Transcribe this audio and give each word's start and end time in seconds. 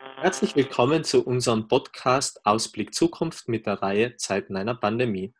Herzlich 0.00 0.56
willkommen 0.56 1.04
zu 1.04 1.26
unserem 1.26 1.68
Podcast 1.68 2.40
Ausblick 2.46 2.94
Zukunft 2.94 3.48
mit 3.48 3.66
der 3.66 3.82
Reihe 3.82 4.16
Zeiten 4.16 4.56
einer 4.56 4.74
Pandemie. 4.74 5.34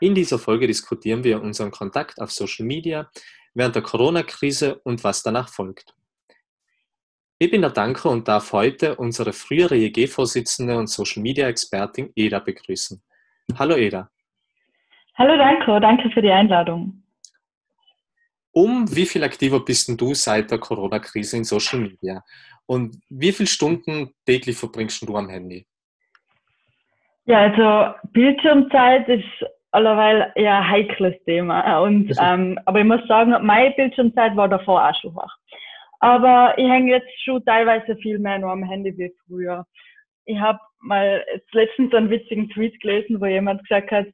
In 0.00 0.16
dieser 0.16 0.40
Folge 0.40 0.66
diskutieren 0.66 1.22
wir 1.22 1.40
unseren 1.40 1.70
Kontakt 1.70 2.20
auf 2.20 2.32
Social 2.32 2.66
Media 2.66 3.08
während 3.54 3.76
der 3.76 3.82
Corona-Krise 3.82 4.80
und 4.82 5.04
was 5.04 5.22
danach 5.22 5.48
folgt. 5.48 5.94
Ich 7.38 7.52
bin 7.52 7.60
der 7.60 7.70
Danker 7.70 8.10
und 8.10 8.26
darf 8.26 8.52
heute 8.52 8.96
unsere 8.96 9.32
frühere 9.32 9.76
EG-Vorsitzende 9.76 10.76
und 10.76 10.88
Social 10.88 11.22
Media-Expertin 11.22 12.10
Eda 12.16 12.40
begrüßen. 12.40 13.00
Hallo 13.56 13.76
Eda. 13.76 14.10
Hallo 15.14 15.36
Danko, 15.36 15.78
danke 15.78 16.10
für 16.10 16.22
die 16.22 16.30
Einladung. 16.30 17.04
Um 18.52 18.84
wie 18.94 19.06
viel 19.06 19.22
aktiver 19.22 19.60
bist 19.60 19.88
du 20.00 20.14
seit 20.14 20.50
der 20.50 20.58
Corona-Krise 20.58 21.36
in 21.36 21.44
Social 21.44 21.78
Media? 21.78 22.24
Und 22.70 23.02
wie 23.08 23.32
viele 23.32 23.48
Stunden 23.48 24.14
täglich 24.26 24.56
verbringst 24.56 25.02
du 25.02 25.16
am 25.16 25.28
Handy? 25.28 25.66
Ja, 27.24 27.38
also 27.50 27.98
Bildschirmzeit 28.12 29.08
ist 29.08 29.26
allerweil 29.72 30.30
eher 30.36 30.58
ein 30.58 30.70
heikles 30.70 31.16
Thema. 31.24 31.80
Und, 31.80 32.14
ähm, 32.22 32.60
aber 32.66 32.78
ich 32.78 32.84
muss 32.84 33.04
sagen, 33.08 33.34
meine 33.44 33.72
Bildschirmzeit 33.72 34.36
war 34.36 34.48
davor 34.48 34.88
auch 34.88 34.94
schon 35.00 35.16
hoch. 35.16 35.32
Aber 35.98 36.56
ich 36.58 36.68
hänge 36.68 36.92
jetzt 36.92 37.10
schon 37.24 37.44
teilweise 37.44 37.96
viel 37.96 38.20
mehr 38.20 38.38
nur 38.38 38.52
am 38.52 38.62
Handy 38.62 38.96
wie 38.96 39.12
früher. 39.26 39.66
Ich 40.24 40.38
habe 40.38 40.60
mal 40.78 41.24
letztens 41.50 41.92
einen 41.92 42.08
witzigen 42.08 42.50
Tweet 42.50 42.80
gelesen, 42.80 43.20
wo 43.20 43.26
jemand 43.26 43.66
gesagt 43.66 43.90
hat, 43.90 44.06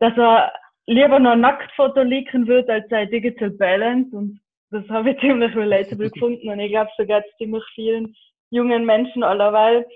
dass 0.00 0.18
er 0.18 0.52
lieber 0.86 1.20
noch 1.20 1.34
ein 1.34 1.42
Nacktfoto 1.42 2.02
leaken 2.02 2.48
wird 2.48 2.68
als 2.68 2.90
ein 2.90 3.08
Digital 3.08 3.50
Balance. 3.50 4.16
Und 4.16 4.40
das 4.74 4.88
habe 4.88 5.10
ich 5.10 5.20
ziemlich 5.20 5.54
relatable 5.54 6.10
gefunden. 6.12 6.48
Und 6.48 6.58
ich 6.60 6.70
glaube, 6.72 6.90
so 6.96 7.06
geht 7.06 7.24
es 7.24 7.36
ziemlich 7.36 7.64
vielen 7.74 8.14
jungen 8.50 8.84
Menschen 8.84 9.22
allerweil. 9.22 9.86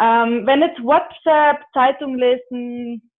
Ähm, 0.00 0.46
wenn 0.46 0.60
jetzt 0.60 0.82
WhatsApp, 0.82 1.64
Zeitung 1.72 2.16
lesen, 2.16 3.10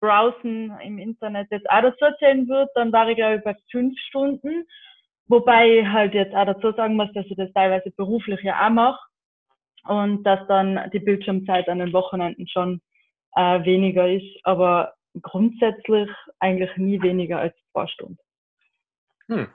browsen 0.00 0.72
im 0.82 0.98
Internet 0.98 1.48
jetzt 1.50 1.68
auch 1.70 1.80
dazu 1.80 2.06
zählen 2.18 2.46
wird, 2.48 2.68
dann 2.74 2.92
war 2.92 3.08
ich 3.08 3.16
glaube 3.16 3.36
ich 3.36 3.44
bei 3.44 3.56
fünf 3.70 3.98
Stunden. 4.08 4.66
Wobei 5.28 5.80
ich 5.80 5.86
halt 5.86 6.14
jetzt 6.14 6.34
auch 6.34 6.44
dazu 6.44 6.72
sagen 6.72 6.94
muss, 6.94 7.12
dass 7.14 7.26
ich 7.26 7.36
das 7.36 7.52
teilweise 7.52 7.90
beruflich 7.96 8.40
ja 8.42 8.64
auch 8.64 8.70
mache 8.70 9.00
und 9.88 10.22
dass 10.24 10.46
dann 10.46 10.90
die 10.92 11.00
Bildschirmzeit 11.00 11.68
an 11.68 11.80
den 11.80 11.92
Wochenenden 11.92 12.46
schon 12.46 12.80
äh, 13.34 13.64
weniger 13.64 14.08
ist. 14.08 14.38
Aber 14.44 14.94
grundsätzlich 15.22 16.08
eigentlich 16.38 16.76
nie 16.76 17.00
weniger 17.02 17.40
als 17.40 17.54
zwei 17.72 17.86
Stunden. 17.88 18.18
Hm. 19.28 19.48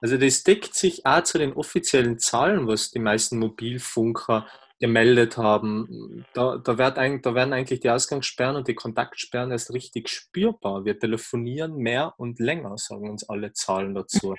Also 0.00 0.16
das 0.16 0.44
deckt 0.44 0.74
sich 0.74 1.04
auch 1.06 1.22
zu 1.22 1.38
den 1.38 1.52
offiziellen 1.52 2.18
Zahlen, 2.18 2.66
was 2.66 2.90
die 2.90 3.00
meisten 3.00 3.38
Mobilfunker 3.38 4.46
gemeldet 4.80 5.36
haben. 5.36 6.24
Da, 6.34 6.58
da, 6.58 6.78
wird 6.78 6.98
eigentlich, 6.98 7.22
da 7.22 7.34
werden 7.34 7.52
eigentlich 7.52 7.80
die 7.80 7.90
Ausgangssperren 7.90 8.56
und 8.56 8.68
die 8.68 8.74
Kontaktsperren 8.74 9.50
erst 9.50 9.72
richtig 9.72 10.08
spürbar. 10.08 10.84
Wir 10.84 10.98
telefonieren 10.98 11.76
mehr 11.76 12.14
und 12.16 12.38
länger, 12.38 12.78
sagen 12.78 13.10
uns 13.10 13.28
alle 13.28 13.52
Zahlen 13.52 13.94
dazu. 13.94 14.36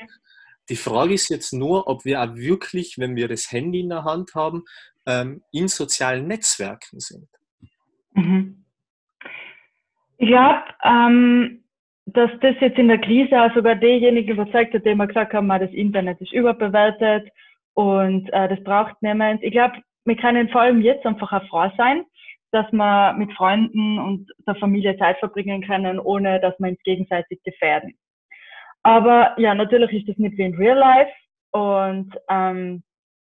Die 0.70 0.76
Frage 0.76 1.14
ist 1.14 1.30
jetzt 1.30 1.52
nur, 1.52 1.88
ob 1.88 2.06
wir 2.06 2.22
auch 2.22 2.36
wirklich, 2.36 2.98
wenn 2.98 3.16
wir 3.16 3.28
das 3.28 3.52
Handy 3.52 3.82
in 3.82 3.90
der 3.90 4.04
Hand 4.06 4.36
haben, 4.36 4.64
ähm, 5.06 5.44
in 5.52 5.68
sozialen 5.68 6.28
Netzwerken 6.28 7.00
sind. 7.00 7.28
Mhm. 8.14 8.66
Ich 10.18 10.28
glaube, 10.28 10.64
ähm, 10.84 11.64
dass 12.14 12.32
das 12.42 12.56
jetzt 12.60 12.78
in 12.78 12.88
der 12.88 13.00
Krise 13.00 13.42
auch 13.42 13.54
sogar 13.54 13.76
diejenigen 13.76 14.32
überzeugt 14.32 14.74
hat, 14.74 14.86
die 14.86 14.90
immer 14.90 15.08
gesagt 15.08 15.34
haben, 15.34 15.50
das 15.50 15.72
Internet 15.72 16.20
ist 16.22 16.34
überbewertet 16.34 17.30
und 17.74 18.32
äh, 18.32 18.48
das 18.48 18.64
braucht 18.64 19.02
niemand. 19.02 19.44
Ich 19.44 19.52
glaube, 19.52 19.76
wir 20.06 20.16
können 20.16 20.50
vor 20.50 20.62
allem 20.62 20.82
jetzt 20.82 21.06
einfach 21.06 21.32
auch 21.32 21.48
froh 21.48 21.72
sein, 21.78 22.04
dass 22.52 22.72
wir 22.72 23.14
mit 23.14 23.32
Freunden 23.34 24.00
und 24.00 24.30
der 24.48 24.56
Familie 24.56 24.98
Zeit 24.98 25.18
verbringen 25.20 25.62
können, 25.62 26.00
ohne 26.00 26.40
dass 26.40 26.58
wir 26.60 26.70
uns 26.70 26.82
gegenseitig 26.84 27.42
gefährden. 27.44 27.94
Aber 28.84 29.36
ja, 29.38 29.54
natürlich 29.54 29.92
ist 29.94 30.10
das 30.10 30.18
nicht 30.18 30.38
wie 30.38 30.44
in 30.44 30.56
Real 30.56 30.78
Life 30.78 31.12
und 31.52 32.14
ähm, 32.30 32.84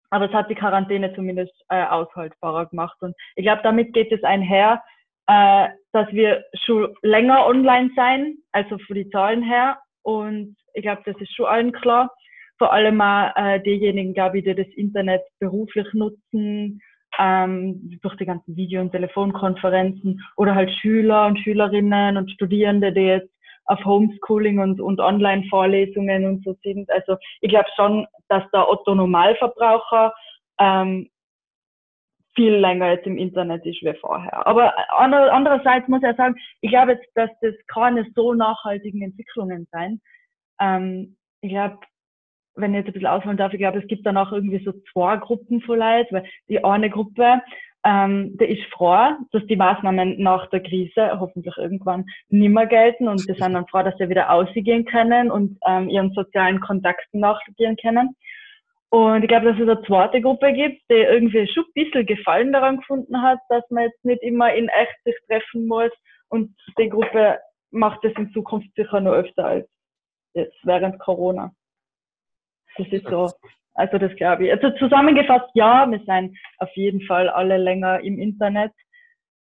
aber 0.09 0.25
es 0.25 0.33
hat 0.33 0.49
die 0.49 0.55
Quarantäne 0.55 1.13
zumindest 1.15 1.53
äh, 1.69 1.83
aushaltbarer 1.83 2.65
gemacht 2.67 2.97
und 3.01 3.15
ich 3.35 3.43
glaube, 3.43 3.61
damit 3.63 3.93
geht 3.93 4.11
es 4.11 4.23
einher, 4.23 4.83
äh, 5.31 5.69
dass 5.93 6.11
wir 6.11 6.43
schon 6.65 6.93
länger 7.03 7.45
online 7.45 7.89
sein, 7.95 8.35
also 8.51 8.77
für 8.79 8.93
die 8.93 9.09
Zahlen 9.09 9.43
her. 9.43 9.77
Und 10.03 10.57
ich 10.73 10.81
glaube, 10.81 11.03
das 11.05 11.15
ist 11.21 11.33
schon 11.33 11.45
allen 11.45 11.71
klar. 11.71 12.11
Vor 12.57 12.73
allem 12.73 12.99
auch 13.01 13.31
äh, 13.35 13.59
diejenigen, 13.61 14.13
glaube 14.13 14.39
ich, 14.39 14.43
die 14.43 14.55
das 14.55 14.67
Internet 14.75 15.21
beruflich 15.39 15.87
nutzen, 15.93 16.81
ähm, 17.19 17.99
durch 18.01 18.15
die 18.17 18.25
ganzen 18.25 18.55
Video- 18.55 18.81
und 18.81 18.91
Telefonkonferenzen 18.91 20.21
oder 20.37 20.55
halt 20.55 20.71
Schüler 20.81 21.27
und 21.27 21.39
Schülerinnen 21.39 22.17
und 22.17 22.31
Studierende, 22.31 22.91
die 22.93 23.01
jetzt 23.01 23.33
auf 23.65 23.83
Homeschooling 23.85 24.59
und, 24.59 24.81
und 24.81 24.99
Online-Vorlesungen 24.99 26.25
und 26.25 26.43
so 26.43 26.55
sind. 26.63 26.89
Also 26.89 27.15
ich 27.41 27.49
glaube 27.49 27.69
schon, 27.75 28.05
dass 28.27 28.43
der 28.51 28.67
Otto 28.67 28.95
Normalverbraucher 28.95 30.13
ähm, 30.59 31.09
viel 32.35 32.53
länger 32.55 32.91
jetzt 32.91 33.07
im 33.07 33.17
Internet 33.17 33.65
ist 33.65 33.81
wie 33.81 33.93
vorher. 33.99 34.45
Aber 34.47 34.73
andererseits 34.97 35.87
muss 35.87 36.01
ich 36.03 36.15
sagen, 36.15 36.35
ich 36.61 36.69
glaube 36.69 36.93
jetzt, 36.93 37.07
dass 37.15 37.29
das 37.41 37.53
keine 37.67 38.05
so 38.15 38.33
nachhaltigen 38.33 39.01
Entwicklungen 39.01 39.67
sein. 39.71 40.01
Ähm, 40.59 41.17
ich 41.41 41.49
glaube, 41.49 41.79
wenn 42.55 42.73
ich 42.73 42.79
jetzt 42.79 42.87
ein 42.87 42.93
bisschen 42.93 43.07
ausholen 43.07 43.37
darf, 43.37 43.53
ich 43.53 43.59
glaube, 43.59 43.79
es 43.79 43.87
gibt 43.87 44.05
dann 44.05 44.17
auch 44.17 44.31
irgendwie 44.31 44.63
so 44.63 44.73
zwei 44.91 45.17
Gruppen 45.17 45.61
von 45.61 45.79
Leuten, 45.79 46.15
weil 46.15 46.25
die 46.47 46.63
eine 46.63 46.89
Gruppe, 46.89 47.41
ähm, 47.83 48.37
der 48.37 48.49
ist 48.49 48.63
froh, 48.71 49.15
dass 49.31 49.45
die 49.47 49.55
Maßnahmen 49.55 50.21
nach 50.21 50.47
der 50.51 50.61
Krise 50.61 51.19
hoffentlich 51.19 51.57
irgendwann 51.57 52.05
nimmer 52.29 52.67
gelten 52.67 53.07
und 53.07 53.27
die 53.27 53.33
sind 53.33 53.53
dann 53.53 53.67
froh, 53.67 53.81
dass 53.81 53.97
sie 53.97 54.09
wieder 54.09 54.31
ausgehen 54.31 54.85
können 54.85 55.31
und 55.31 55.57
ähm, 55.65 55.89
ihren 55.89 56.11
sozialen 56.11 56.59
Kontakten 56.59 57.19
nachgehen 57.19 57.75
können. 57.77 58.15
Und 58.93 59.23
ich 59.23 59.29
glaube, 59.29 59.45
dass 59.45 59.55
es 59.55 59.61
eine 59.61 59.81
zweite 59.83 60.21
Gruppe 60.21 60.51
gibt, 60.51 60.81
die 60.91 60.95
irgendwie 60.95 61.47
schon 61.47 61.63
ein 61.63 61.73
bisschen 61.73 62.05
Gefallen 62.05 62.51
daran 62.51 62.77
gefunden 62.77 63.21
hat, 63.21 63.39
dass 63.47 63.63
man 63.69 63.83
jetzt 63.83 64.03
nicht 64.03 64.21
immer 64.21 64.53
in 64.53 64.67
echt 64.67 64.97
sich 65.05 65.15
treffen 65.27 65.65
muss. 65.65 65.91
Und 66.27 66.53
die 66.77 66.89
Gruppe 66.89 67.39
macht 67.71 68.03
das 68.03 68.11
in 68.17 68.33
Zukunft 68.33 68.67
sicher 68.75 68.99
noch 68.99 69.13
öfter 69.13 69.45
als 69.45 69.69
jetzt 70.33 70.57
während 70.63 70.99
Corona. 70.99 71.53
Das 72.77 72.87
ist 72.89 73.07
so. 73.07 73.31
Also 73.75 73.97
das 73.97 74.13
glaube 74.17 74.45
ich. 74.47 74.51
Also 74.51 74.77
zusammengefasst, 74.77 75.49
ja, 75.53 75.89
wir 75.89 75.99
sind 75.99 76.37
auf 76.57 76.75
jeden 76.75 77.01
Fall 77.05 77.29
alle 77.29 77.55
länger 77.55 78.01
im 78.01 78.19
Internet. 78.19 78.73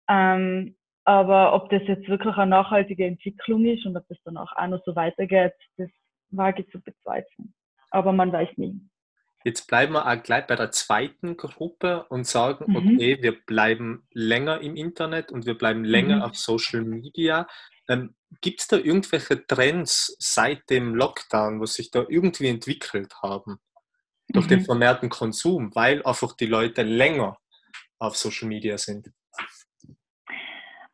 Ähm, 0.08 0.76
aber 1.04 1.54
ob 1.54 1.70
das 1.70 1.82
jetzt 1.86 2.08
wirklich 2.08 2.36
eine 2.36 2.50
nachhaltige 2.50 3.06
Entwicklung 3.06 3.64
ist 3.64 3.86
und 3.86 3.96
ob 3.96 4.04
das 4.08 4.18
dann 4.24 4.36
auch, 4.36 4.50
noch 4.66 4.82
so 4.84 4.96
weitergeht, 4.96 5.52
das 5.76 5.88
wage 6.30 6.62
ich 6.62 6.70
zu 6.70 6.80
bezweifeln. 6.82 7.54
Aber 7.90 8.12
man 8.12 8.32
weiß 8.32 8.48
nie. 8.56 8.80
Jetzt 9.46 9.68
bleiben 9.68 9.92
wir 9.92 10.04
auch 10.04 10.22
gleich 10.24 10.44
bei 10.48 10.56
der 10.56 10.72
zweiten 10.72 11.36
Gruppe 11.36 12.04
und 12.08 12.26
sagen, 12.26 12.64
mhm. 12.66 12.76
okay, 12.78 13.18
wir 13.22 13.40
bleiben 13.46 14.04
länger 14.12 14.60
im 14.60 14.74
Internet 14.74 15.30
und 15.30 15.46
wir 15.46 15.56
bleiben 15.56 15.84
länger 15.84 16.16
mhm. 16.16 16.22
auf 16.22 16.34
Social 16.34 16.82
Media. 16.82 17.46
Ähm, 17.88 18.16
Gibt 18.40 18.62
es 18.62 18.66
da 18.66 18.76
irgendwelche 18.76 19.46
Trends 19.46 20.16
seit 20.18 20.68
dem 20.68 20.96
Lockdown, 20.96 21.60
wo 21.60 21.66
sich 21.66 21.92
da 21.92 22.04
irgendwie 22.08 22.48
entwickelt 22.48 23.14
haben? 23.22 23.60
Durch 24.30 24.46
mhm. 24.46 24.50
den 24.50 24.60
vermehrten 24.62 25.10
Konsum, 25.10 25.72
weil 25.76 26.02
einfach 26.02 26.32
die 26.34 26.46
Leute 26.46 26.82
länger 26.82 27.38
auf 28.00 28.16
Social 28.16 28.48
Media 28.48 28.76
sind? 28.76 29.12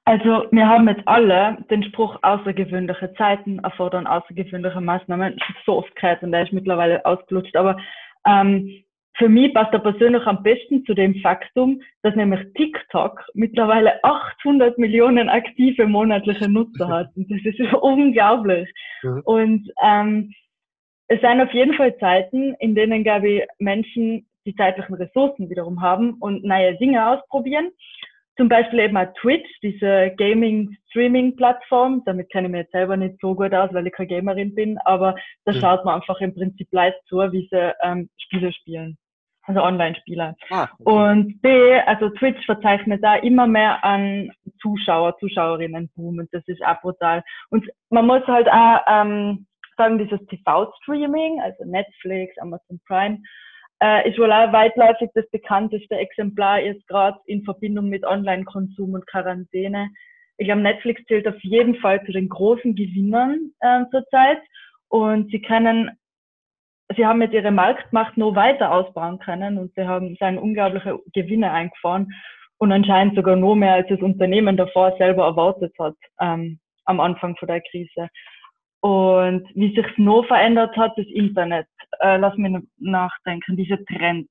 Also 0.05 0.47
wir 0.51 0.69
haben 0.69 0.89
jetzt 0.89 1.09
alle 1.09 1.65
den 1.71 1.85
Spruch 1.85 2.19
außergewöhnliche 2.21 3.15
Zeiten 3.15 3.61
erfordern 3.61 4.07
außergewöhnliche 4.07 4.83
Maßnahmen 4.83 5.39
so 5.65 5.79
oft 5.79 5.97
gehört 5.97 6.23
und 6.23 6.33
der 6.33 6.43
ist 6.43 6.53
mittlerweile 6.53 7.03
ausgelutscht. 7.07 7.57
Aber 7.57 7.79
ähm, 8.27 8.83
für 9.19 9.29
mich 9.29 9.53
passt 9.53 9.73
er 9.73 9.81
persönlich 9.81 10.25
am 10.27 10.43
besten 10.43 10.85
zu 10.85 10.95
dem 10.95 11.15
Faktum, 11.17 11.81
dass 12.03 12.15
nämlich 12.17 12.41
TikTok 12.55 13.23
mittlerweile 13.35 14.03
800 14.03 14.79
Millionen 14.79 15.29
aktive 15.29 15.87
monatliche 15.87 16.49
Nutzer 16.49 16.89
hat. 16.89 17.09
Und 17.15 17.31
das 17.31 17.41
ist 17.45 17.73
unglaublich. 17.83 18.69
Mhm. 19.03 19.23
Und 19.25 19.71
ähm, 19.85 20.33
es 21.09 21.21
sind 21.21 21.41
auf 21.41 21.53
jeden 21.53 21.75
Fall 21.75 21.97
Zeiten, 21.99 22.55
in 22.59 22.75
denen, 22.75 23.05
glaube 23.05 23.29
ich, 23.29 23.43
Menschen 23.59 24.27
die 24.47 24.57
zeitlichen 24.57 24.95
Ressourcen 24.95 25.51
wiederum 25.51 25.83
haben 25.83 26.15
und 26.15 26.43
neue 26.45 26.77
Dinge 26.77 27.07
ausprobieren 27.07 27.71
zum 28.37 28.49
Beispiel 28.49 28.81
eben 28.81 28.97
auch 28.97 29.13
Twitch, 29.21 29.49
diese 29.63 30.13
Gaming-Streaming-Plattform. 30.17 32.03
Damit 32.07 32.31
kenne 32.31 32.49
ich 32.49 32.53
mir 32.53 32.59
jetzt 32.61 32.73
selber 32.73 32.97
nicht 32.97 33.17
so 33.21 33.35
gut 33.35 33.53
aus, 33.53 33.73
weil 33.73 33.87
ich 33.87 33.93
keine 33.93 34.09
Gamerin 34.09 34.55
bin, 34.55 34.79
aber 34.85 35.15
da 35.45 35.53
mhm. 35.53 35.61
schaut 35.61 35.85
man 35.85 35.97
einfach 35.97 36.21
im 36.21 36.35
Prinzip 36.35 36.69
live 36.71 36.95
zu, 37.09 37.17
wie 37.17 37.49
sie 37.51 37.73
ähm, 37.83 38.09
Spiele 38.19 38.53
spielen. 38.53 38.97
Also 39.45 39.61
Online-Spiele. 39.61 40.37
Ah, 40.51 40.69
okay. 40.79 40.83
Und 40.85 41.43
B, 41.43 41.75
also 41.87 42.11
Twitch 42.11 42.47
verzeichnet 42.47 43.03
da 43.03 43.17
immer 43.17 43.49
mehr 43.49 43.85
an 43.85 44.31
Zuschauer, 44.61 45.19
Zuschauerinnen 45.19 45.91
Boom 45.97 46.19
und 46.21 46.29
das 46.33 46.47
ist 46.47 46.65
auch 46.65 46.81
brutal. 46.81 47.25
Und 47.51 47.69
man 47.91 48.07
muss 48.07 48.25
halt 48.29 48.49
auch 48.49 48.81
ähm, 48.87 49.47
sagen, 49.77 49.99
dieses 49.99 50.25
TV-Streaming, 50.27 51.41
also 51.41 51.65
Netflix, 51.65 52.39
Amazon 52.39 52.81
Prime, 52.87 53.19
äh, 53.83 54.09
ist 54.09 54.19
wohl 54.19 54.33
auch 54.33 54.53
weitläufig 54.53 55.11
das 55.15 55.29
bekannteste 55.31 55.97
Exemplar 55.97 56.61
jetzt 56.61 56.87
gerade 56.87 57.19
in 57.27 57.43
Verbindung 57.43 57.89
mit 57.89 58.05
Online-Konsum 58.05 58.95
und 58.95 59.07
Quarantäne. 59.07 59.91
Ich 60.39 60.47
glaube, 60.47 60.63
Netflix 60.63 61.05
zählt 61.07 61.27
auf 61.27 61.41
jeden 61.43 61.75
Fall 61.77 62.05
zu 62.05 62.13
den 62.13 62.29
großen 62.29 62.77
Gewinnern 62.77 63.51
äh, 63.61 63.85
zurzeit 63.91 64.39
und 64.89 65.31
sie 65.31 65.43
können, 65.43 65.91
sie 66.97 67.05
haben 67.05 67.19
mit 67.19 67.33
ihrer 67.33 67.51
Marktmacht 67.51 68.17
noch 68.17 68.37
weiter 68.37 68.71
ausbauen 68.71 69.19
können 69.19 69.59
und 69.59 69.75
sie 69.75 69.87
haben 69.87 70.17
seine 70.21 70.41
unglaubliche 70.41 71.01
Gewinne 71.13 71.51
eingefahren 71.51 72.13
und 72.59 72.71
anscheinend 72.71 73.17
sogar 73.17 73.35
noch 73.35 73.57
mehr, 73.57 73.75
als 73.75 73.89
das 73.89 74.01
Unternehmen 74.01 74.57
davor 74.57 74.95
selber 74.97 75.25
erwartet 75.25 75.75
hat 75.81 75.97
ähm, 76.21 76.61
am 76.85 77.01
Anfang 77.01 77.37
von 77.37 77.49
der 77.49 77.61
Krise. 77.61 78.09
Und 78.83 79.49
wie 79.55 79.75
sich 79.75 79.87
noch 79.97 80.27
verändert 80.27 80.77
hat, 80.77 80.93
das 80.97 81.07
Internet. 81.07 81.67
Äh, 82.01 82.17
lass 82.17 82.37
mich 82.37 82.57
nachdenken, 82.79 83.57
diese 83.57 83.83
Trends. 83.85 84.29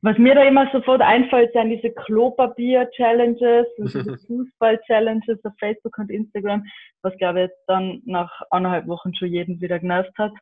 Was 0.00 0.16
mir 0.16 0.36
da 0.36 0.44
immer 0.44 0.70
sofort 0.70 1.02
einfällt, 1.02 1.52
sind 1.52 1.70
diese 1.70 1.90
Klopapier-Challenges, 1.90 3.66
diese 3.78 4.16
Fußball-Challenges 4.26 5.44
auf 5.44 5.52
Facebook 5.58 5.98
und 5.98 6.10
Instagram, 6.10 6.64
was 7.02 7.16
glaube 7.18 7.44
ich 7.44 7.50
dann 7.66 8.00
nach 8.04 8.30
anderthalb 8.50 8.86
Wochen 8.86 9.12
schon 9.14 9.28
jeden 9.28 9.60
wieder 9.60 9.80
genervt 9.80 10.16
hat. 10.16 10.32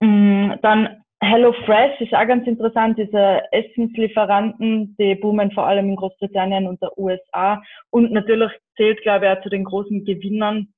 Mm, 0.00 0.54
dann 0.62 1.04
HelloFresh 1.20 2.00
ist 2.00 2.14
auch 2.14 2.26
ganz 2.26 2.46
interessant, 2.48 2.98
diese 2.98 3.42
Essenslieferanten, 3.52 4.96
die 4.98 5.14
boomen 5.14 5.52
vor 5.52 5.66
allem 5.66 5.90
in 5.90 5.96
Großbritannien 5.96 6.66
und 6.66 6.82
der 6.82 6.98
USA. 6.98 7.62
Und 7.90 8.12
natürlich 8.12 8.50
zählt, 8.76 9.00
glaube 9.02 9.26
ich, 9.26 9.32
auch 9.32 9.42
zu 9.42 9.50
den 9.50 9.64
großen 9.64 10.04
Gewinnern 10.04 10.68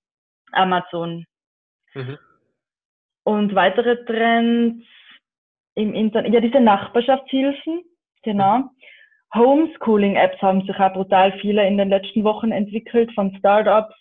Amazon. 0.53 1.25
Mhm. 1.97 2.19
Und 3.25 3.55
weitere 3.55 4.05
Trends 4.05 4.85
im 5.75 5.95
Internet, 5.95 6.33
ja, 6.33 6.41
diese 6.41 6.61
Nachbarschaftshilfen, 6.61 7.83
genau. 8.23 8.59
Mhm. 8.59 8.71
Homeschooling-Apps 9.35 10.41
haben 10.41 10.61
sich 10.67 10.79
auch 10.79 10.93
brutal 10.93 11.33
viele 11.41 11.67
in 11.67 11.79
den 11.79 11.89
letzten 11.89 12.23
Wochen 12.23 12.53
entwickelt 12.53 13.13
von 13.15 13.35
Startups 13.39 13.95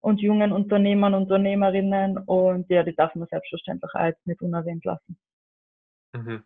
und 0.00 0.20
jungen 0.20 0.52
Unternehmern, 0.52 1.14
Unternehmerinnen 1.14 2.18
und 2.18 2.68
ja, 2.70 2.82
die 2.82 2.94
darf 2.94 3.14
man 3.14 3.28
selbstverständlich 3.28 3.90
auch 3.94 4.04
jetzt 4.04 4.26
nicht 4.26 4.42
unerwähnt 4.42 4.84
lassen. 4.84 5.16
Mhm. 6.14 6.42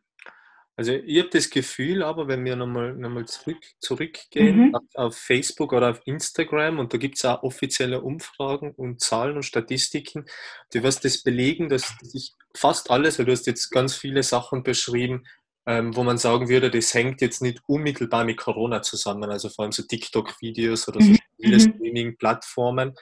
Also 0.79 0.93
ich 0.93 1.19
habe 1.19 1.31
das 1.31 1.51
Gefühl, 1.51 2.05
aber 2.05 2.29
wenn 2.29 2.45
wir 2.45 2.55
nochmal 2.55 2.95
noch 2.95 3.11
mal 3.11 3.27
zurück, 3.27 3.59
zurückgehen 3.81 4.69
mhm. 4.69 4.75
auf, 4.77 4.85
auf, 4.95 5.17
Facebook 5.17 5.73
oder 5.73 5.91
auf 5.91 6.01
Instagram 6.05 6.79
und 6.79 6.95
da 6.95 6.99
gibt 6.99 7.17
es 7.17 7.25
auch 7.25 7.43
offizielle 7.43 8.01
Umfragen 8.01 8.71
und 8.77 9.01
Zahlen 9.01 9.35
und 9.35 9.43
Statistiken, 9.43 10.27
die 10.73 10.85
was 10.85 11.01
das 11.01 11.25
belegen, 11.25 11.69
dass 11.69 11.97
sich 12.01 12.37
fast 12.55 12.93
alles, 12.93 13.19
weil 13.19 13.27
du 13.27 13.33
hast 13.33 13.49
jetzt 13.49 13.71
ganz 13.71 13.97
viele 13.97 14.23
Sachen 14.23 14.63
beschrieben, 14.63 15.25
ähm, 15.67 15.97
wo 15.97 16.05
man 16.05 16.17
sagen 16.17 16.49
würde, 16.49 16.71
das 16.71 16.95
hängt 16.95 17.23
jetzt 17.23 17.43
nicht 17.43 17.61
unmittelbar 17.67 18.25
mit 18.25 18.37
Corona 18.37 18.81
zusammen, 18.81 19.29
also 19.31 19.49
vor 19.49 19.65
allem 19.65 19.73
so 19.73 19.83
TikTok-Videos 19.83 20.87
oder 20.87 21.01
so 21.01 21.13
viele 21.41 21.57
mhm. 21.57 21.61
Streaming-Plattformen. 21.61 22.95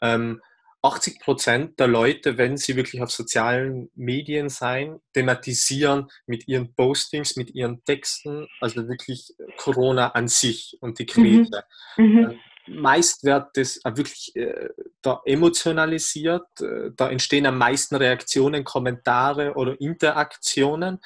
Ähm, 0.00 0.40
80 0.88 1.20
Prozent 1.20 1.78
der 1.78 1.86
Leute, 1.86 2.38
wenn 2.38 2.56
sie 2.56 2.76
wirklich 2.76 3.02
auf 3.02 3.10
sozialen 3.10 3.90
Medien 3.94 4.48
sein, 4.48 5.00
thematisieren 5.12 6.08
mit 6.26 6.48
ihren 6.48 6.74
Postings, 6.74 7.36
mit 7.36 7.54
ihren 7.54 7.84
Texten, 7.84 8.46
also 8.60 8.88
wirklich 8.88 9.34
Corona 9.56 10.08
an 10.08 10.28
sich 10.28 10.76
und 10.80 10.98
die. 10.98 11.06
Krise. 11.08 11.64
Mhm. 11.96 12.04
Mhm. 12.04 12.80
Meist 12.80 13.24
wird 13.24 13.56
das 13.56 13.80
wirklich 13.84 14.36
äh, 14.36 14.68
da 15.00 15.22
emotionalisiert, 15.24 16.46
äh, 16.60 16.90
da 16.94 17.10
entstehen 17.10 17.46
am 17.46 17.56
meisten 17.56 17.96
Reaktionen, 17.96 18.62
Kommentare 18.62 19.54
oder 19.54 19.80
Interaktionen. 19.80 21.00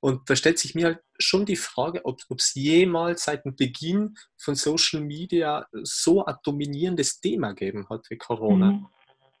Und 0.00 0.30
da 0.30 0.36
stellt 0.36 0.60
sich 0.60 0.76
mir 0.76 0.86
halt 0.86 1.00
schon 1.18 1.44
die 1.44 1.56
Frage, 1.56 2.04
ob 2.04 2.20
es 2.36 2.54
jemals 2.54 3.24
seit 3.24 3.44
dem 3.44 3.56
Beginn 3.56 4.16
von 4.36 4.54
Social 4.54 5.00
Media 5.00 5.66
so 5.82 6.24
ein 6.24 6.36
dominierendes 6.44 7.20
Thema 7.20 7.52
gegeben 7.52 7.88
hat 7.90 8.08
wie 8.08 8.16
Corona. 8.16 8.72
Mhm. 8.72 8.86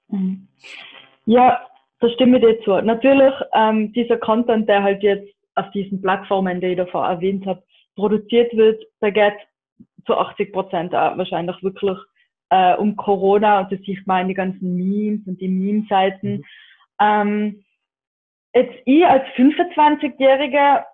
Mhm. 0.08 0.48
Ja, 1.26 1.60
da 2.00 2.08
stimme 2.10 2.38
ich 2.38 2.44
dir 2.44 2.60
zu. 2.62 2.80
Natürlich, 2.80 3.34
ähm, 3.54 3.92
dieser 3.92 4.18
Content, 4.18 4.68
der 4.68 4.82
halt 4.82 5.02
jetzt 5.02 5.32
auf 5.54 5.70
diesen 5.72 6.00
Plattformen, 6.00 6.60
die 6.60 6.68
ich 6.68 6.76
davor 6.76 7.06
erwähnt 7.06 7.46
habe, 7.46 7.62
produziert 7.96 8.54
wird, 8.56 8.82
da 9.00 9.10
geht 9.10 9.34
zu 10.06 10.16
80 10.16 10.52
Prozent 10.52 10.92
wahrscheinlich 10.92 11.62
wirklich 11.62 11.98
äh, 12.50 12.74
um 12.76 12.96
Corona 12.96 13.60
und 13.60 13.72
das 13.72 13.80
sieht 13.80 14.06
man 14.06 14.22
in 14.22 14.28
die 14.28 14.34
ganzen 14.34 14.76
Memes 14.76 15.26
und 15.26 15.40
die 15.40 15.48
Meme-Seiten. 15.48 16.36
Mhm. 16.36 16.44
Ähm, 17.00 17.64
jetzt 18.54 18.74
ich 18.86 19.04
als 19.04 19.24
25-Jähriger 19.36 20.84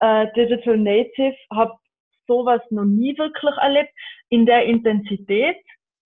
äh, 0.00 0.26
Digital 0.36 0.76
Native 0.76 1.36
habe 1.50 1.74
sowas 2.26 2.60
noch 2.70 2.84
nie 2.84 3.16
wirklich 3.18 3.56
erlebt 3.56 3.90
in 4.28 4.46
der 4.46 4.64
Intensität 4.64 5.56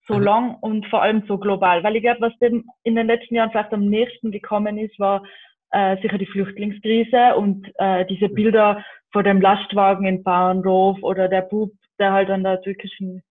so 0.07 0.19
lang 0.19 0.55
und 0.61 0.85
vor 0.87 1.01
allem 1.01 1.23
so 1.27 1.37
global. 1.37 1.83
Weil 1.83 1.95
ich 1.95 2.03
glaube, 2.03 2.21
was 2.21 2.37
dem 2.39 2.65
in 2.83 2.95
den 2.95 3.07
letzten 3.07 3.35
Jahren 3.35 3.51
vielleicht 3.51 3.73
am 3.73 3.85
nächsten 3.85 4.31
gekommen 4.31 4.77
ist, 4.77 4.97
war 4.99 5.23
äh, 5.71 5.97
sicher 6.01 6.17
die 6.17 6.25
Flüchtlingskrise 6.25 7.35
und 7.35 7.67
äh, 7.77 8.05
diese. 8.05 8.29
Bilder 8.29 8.83
vor 9.11 9.23
dem 9.23 9.41
Lastwagen 9.41 10.05
in 10.05 10.23
Bauernhof 10.23 10.97
oder 11.01 11.27
der 11.27 11.41
Bub, 11.41 11.71
der 11.99 12.11
halt 12.11 12.29
an 12.29 12.43
der 12.43 12.61
türkischen 12.61 13.23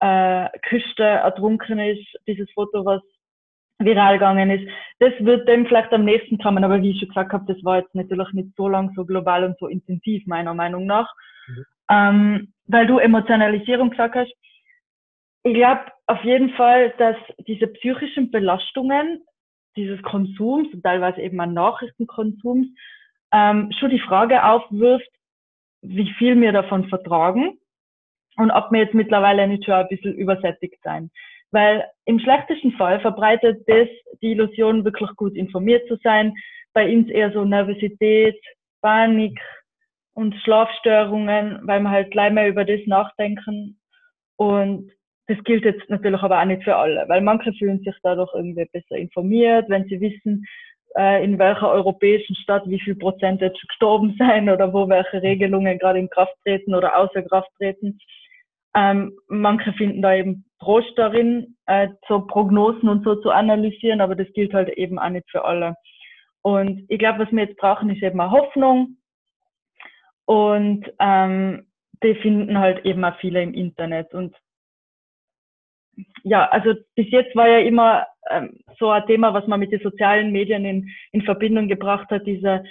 äh, 0.00 0.48
Küste 0.62 1.02
ertrunken 1.02 1.78
ist, 1.78 2.06
dieses 2.26 2.50
Foto, 2.52 2.84
was 2.84 3.02
viral 3.78 4.14
gegangen 4.14 4.50
ist. 4.50 4.68
Das 4.98 5.12
wird 5.20 5.48
dem 5.48 5.66
vielleicht 5.66 5.92
am 5.92 6.04
nächsten 6.04 6.38
kommen, 6.38 6.64
aber 6.64 6.82
wie 6.82 6.90
ich 6.90 6.98
schon 6.98 7.08
gesagt 7.08 7.32
habe, 7.32 7.52
das 7.52 7.62
war 7.64 7.78
jetzt 7.78 7.94
natürlich 7.94 8.32
nicht 8.32 8.50
so 8.56 8.68
lang 8.68 8.92
so 8.96 9.04
global 9.04 9.44
und 9.44 9.58
so 9.58 9.66
intensiv, 9.66 10.26
meiner 10.26 10.54
Meinung 10.54 10.86
nach. 10.86 11.12
Mhm. 11.46 11.64
Ähm, 11.90 12.52
weil 12.66 12.86
du 12.86 12.98
Emotionalisierung 12.98 13.90
gesagt 13.90 14.14
hast, 14.14 14.32
ich 15.44 15.54
glaube 15.54 15.92
auf 16.06 16.22
jeden 16.24 16.50
Fall, 16.50 16.94
dass 16.98 17.16
diese 17.46 17.66
psychischen 17.68 18.30
Belastungen 18.30 19.24
dieses 19.76 20.02
Konsums 20.02 20.72
und 20.72 20.82
teilweise 20.82 21.20
eben 21.20 21.40
an 21.40 21.54
Nachrichtenkonsums 21.54 22.66
ähm, 23.32 23.70
schon 23.78 23.90
die 23.90 24.00
Frage 24.00 24.44
aufwirft, 24.44 25.08
wie 25.82 26.10
viel 26.18 26.40
wir 26.40 26.52
davon 26.52 26.88
vertragen 26.88 27.58
und 28.36 28.50
ob 28.50 28.72
wir 28.72 28.80
jetzt 28.80 28.94
mittlerweile 28.94 29.46
nicht 29.46 29.64
schon 29.64 29.74
ein 29.74 29.88
bisschen 29.88 30.14
übersättigt 30.14 30.82
sein. 30.82 31.10
Weil 31.50 31.86
im 32.04 32.18
schlechtesten 32.18 32.72
Fall 32.72 33.00
verbreitet 33.00 33.62
das 33.68 33.88
die 34.20 34.32
Illusion, 34.32 34.84
wirklich 34.84 35.10
gut 35.16 35.34
informiert 35.36 35.86
zu 35.88 35.96
sein. 36.02 36.34
Bei 36.72 36.92
uns 36.92 37.08
eher 37.08 37.32
so 37.32 37.44
Nervosität, 37.44 38.38
Panik 38.82 39.40
und 40.14 40.34
Schlafstörungen, 40.42 41.60
weil 41.62 41.80
wir 41.80 41.90
halt 41.90 42.10
gleich 42.10 42.32
mehr 42.32 42.48
über 42.48 42.64
das 42.64 42.80
nachdenken. 42.86 43.78
Und 44.36 44.90
das 45.28 45.38
gilt 45.44 45.64
jetzt 45.64 45.88
natürlich 45.88 46.22
aber 46.22 46.40
auch 46.40 46.44
nicht 46.46 46.64
für 46.64 46.76
alle, 46.76 47.04
weil 47.08 47.20
manche 47.20 47.52
fühlen 47.52 47.80
sich 47.80 47.94
dadurch 48.02 48.30
irgendwie 48.34 48.64
besser 48.72 48.96
informiert, 48.96 49.68
wenn 49.68 49.84
sie 49.84 50.00
wissen, 50.00 50.46
äh, 50.96 51.22
in 51.22 51.38
welcher 51.38 51.70
europäischen 51.70 52.34
Stadt 52.36 52.62
wie 52.66 52.80
viel 52.80 52.96
Prozent 52.96 53.42
jetzt 53.42 53.60
gestorben 53.68 54.16
sein 54.18 54.48
oder 54.48 54.72
wo 54.72 54.88
welche 54.88 55.22
Regelungen 55.22 55.78
gerade 55.78 55.98
in 55.98 56.08
Kraft 56.08 56.34
treten 56.44 56.74
oder 56.74 56.98
außer 56.98 57.22
Kraft 57.22 57.50
treten. 57.58 57.98
Ähm, 58.74 59.16
manche 59.28 59.72
finden 59.74 60.02
da 60.02 60.14
eben 60.14 60.44
Trost 60.60 60.92
darin, 60.96 61.56
äh, 61.66 61.88
so 62.08 62.20
Prognosen 62.26 62.88
und 62.88 63.04
so 63.04 63.14
zu 63.16 63.30
analysieren, 63.30 64.00
aber 64.00 64.14
das 64.14 64.32
gilt 64.32 64.54
halt 64.54 64.70
eben 64.70 64.98
auch 64.98 65.10
nicht 65.10 65.30
für 65.30 65.44
alle. 65.44 65.74
Und 66.42 66.84
ich 66.88 66.98
glaube, 66.98 67.20
was 67.20 67.32
wir 67.32 67.44
jetzt 67.44 67.58
brauchen, 67.58 67.90
ist 67.90 68.02
eben 68.02 68.20
eine 68.20 68.30
Hoffnung. 68.30 68.96
Und 70.24 70.86
ähm, 70.98 71.66
die 72.02 72.14
finden 72.16 72.58
halt 72.58 72.84
eben 72.84 73.04
auch 73.04 73.16
viele 73.18 73.42
im 73.42 73.54
Internet. 73.54 74.14
Und 74.14 74.34
ja, 76.22 76.46
also 76.46 76.74
bis 76.94 77.10
jetzt 77.10 77.34
war 77.34 77.48
ja 77.48 77.58
immer 77.58 78.06
ähm, 78.30 78.58
so 78.78 78.90
ein 78.90 79.06
Thema, 79.06 79.34
was 79.34 79.46
man 79.46 79.60
mit 79.60 79.72
den 79.72 79.80
sozialen 79.80 80.32
Medien 80.32 80.64
in, 80.64 80.88
in 81.12 81.22
Verbindung 81.22 81.68
gebracht 81.68 82.10
hat, 82.10 82.26
diese 82.26 82.64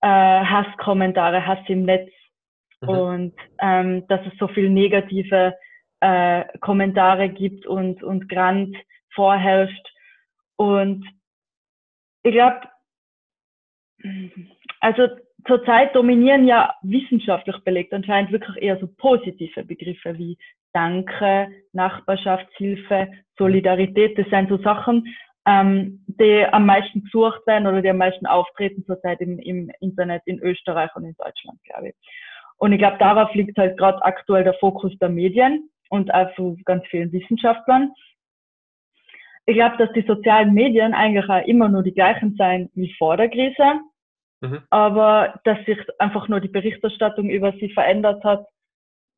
äh, 0.00 0.06
Hasskommentare, 0.06 1.46
Hass 1.46 1.58
im 1.68 1.84
Netz 1.84 2.10
mhm. 2.80 2.88
und 2.88 3.34
ähm, 3.60 4.06
dass 4.08 4.20
es 4.26 4.38
so 4.38 4.48
viel 4.48 4.70
negative 4.70 5.54
äh, 6.00 6.44
Kommentare 6.60 7.28
gibt 7.28 7.66
und, 7.66 8.02
und 8.02 8.28
Grand 8.28 8.76
vorherrscht. 9.14 9.86
Und 10.56 11.04
ich 12.22 12.32
glaube, 12.32 12.68
also 14.80 15.08
zurzeit 15.46 15.94
dominieren 15.94 16.46
ja 16.46 16.74
wissenschaftlich 16.82 17.56
belegt 17.64 17.92
anscheinend 17.92 18.32
wirklich 18.32 18.62
eher 18.62 18.78
so 18.78 18.86
positive 18.86 19.64
Begriffe 19.64 20.18
wie 20.18 20.38
Danke, 20.72 21.48
Nachbarschaftshilfe, 21.72 23.08
Solidarität. 23.36 24.18
Das 24.18 24.28
sind 24.28 24.48
so 24.48 24.58
Sachen, 24.58 25.06
ähm, 25.46 26.04
die 26.06 26.44
am 26.44 26.66
meisten 26.66 27.04
gesucht 27.04 27.46
werden 27.46 27.66
oder 27.66 27.82
die 27.82 27.90
am 27.90 27.98
meisten 27.98 28.26
auftreten 28.26 28.84
zurzeit 28.84 29.20
im, 29.20 29.38
im 29.38 29.70
Internet 29.80 30.22
in 30.26 30.38
Österreich 30.40 30.94
und 30.94 31.04
in 31.04 31.14
Deutschland, 31.16 31.58
glaube 31.64 31.88
ich. 31.88 31.94
Und 32.58 32.72
ich 32.72 32.78
glaube, 32.78 32.98
darauf 32.98 33.32
liegt 33.34 33.56
halt 33.56 33.78
gerade 33.78 34.04
aktuell 34.04 34.44
der 34.44 34.54
Fokus 34.54 34.92
der 34.98 35.08
Medien 35.08 35.70
und 35.90 36.12
auch 36.12 36.34
von 36.34 36.60
ganz 36.64 36.84
vielen 36.88 37.12
Wissenschaftlern. 37.12 37.92
Ich 39.46 39.54
glaube, 39.54 39.78
dass 39.78 39.92
die 39.92 40.04
sozialen 40.06 40.52
Medien 40.52 40.92
eigentlich 40.92 41.28
auch 41.30 41.46
immer 41.46 41.68
nur 41.68 41.82
die 41.82 41.94
gleichen 41.94 42.34
sein 42.36 42.68
wie 42.74 42.92
vor 42.98 43.16
der 43.16 43.30
Krise 43.30 43.80
mhm. 44.40 44.62
aber 44.70 45.40
dass 45.44 45.58
sich 45.64 45.78
einfach 45.98 46.28
nur 46.28 46.40
die 46.40 46.48
Berichterstattung 46.48 47.28
über 47.30 47.52
sie 47.52 47.70
verändert 47.70 48.22
hat 48.24 48.46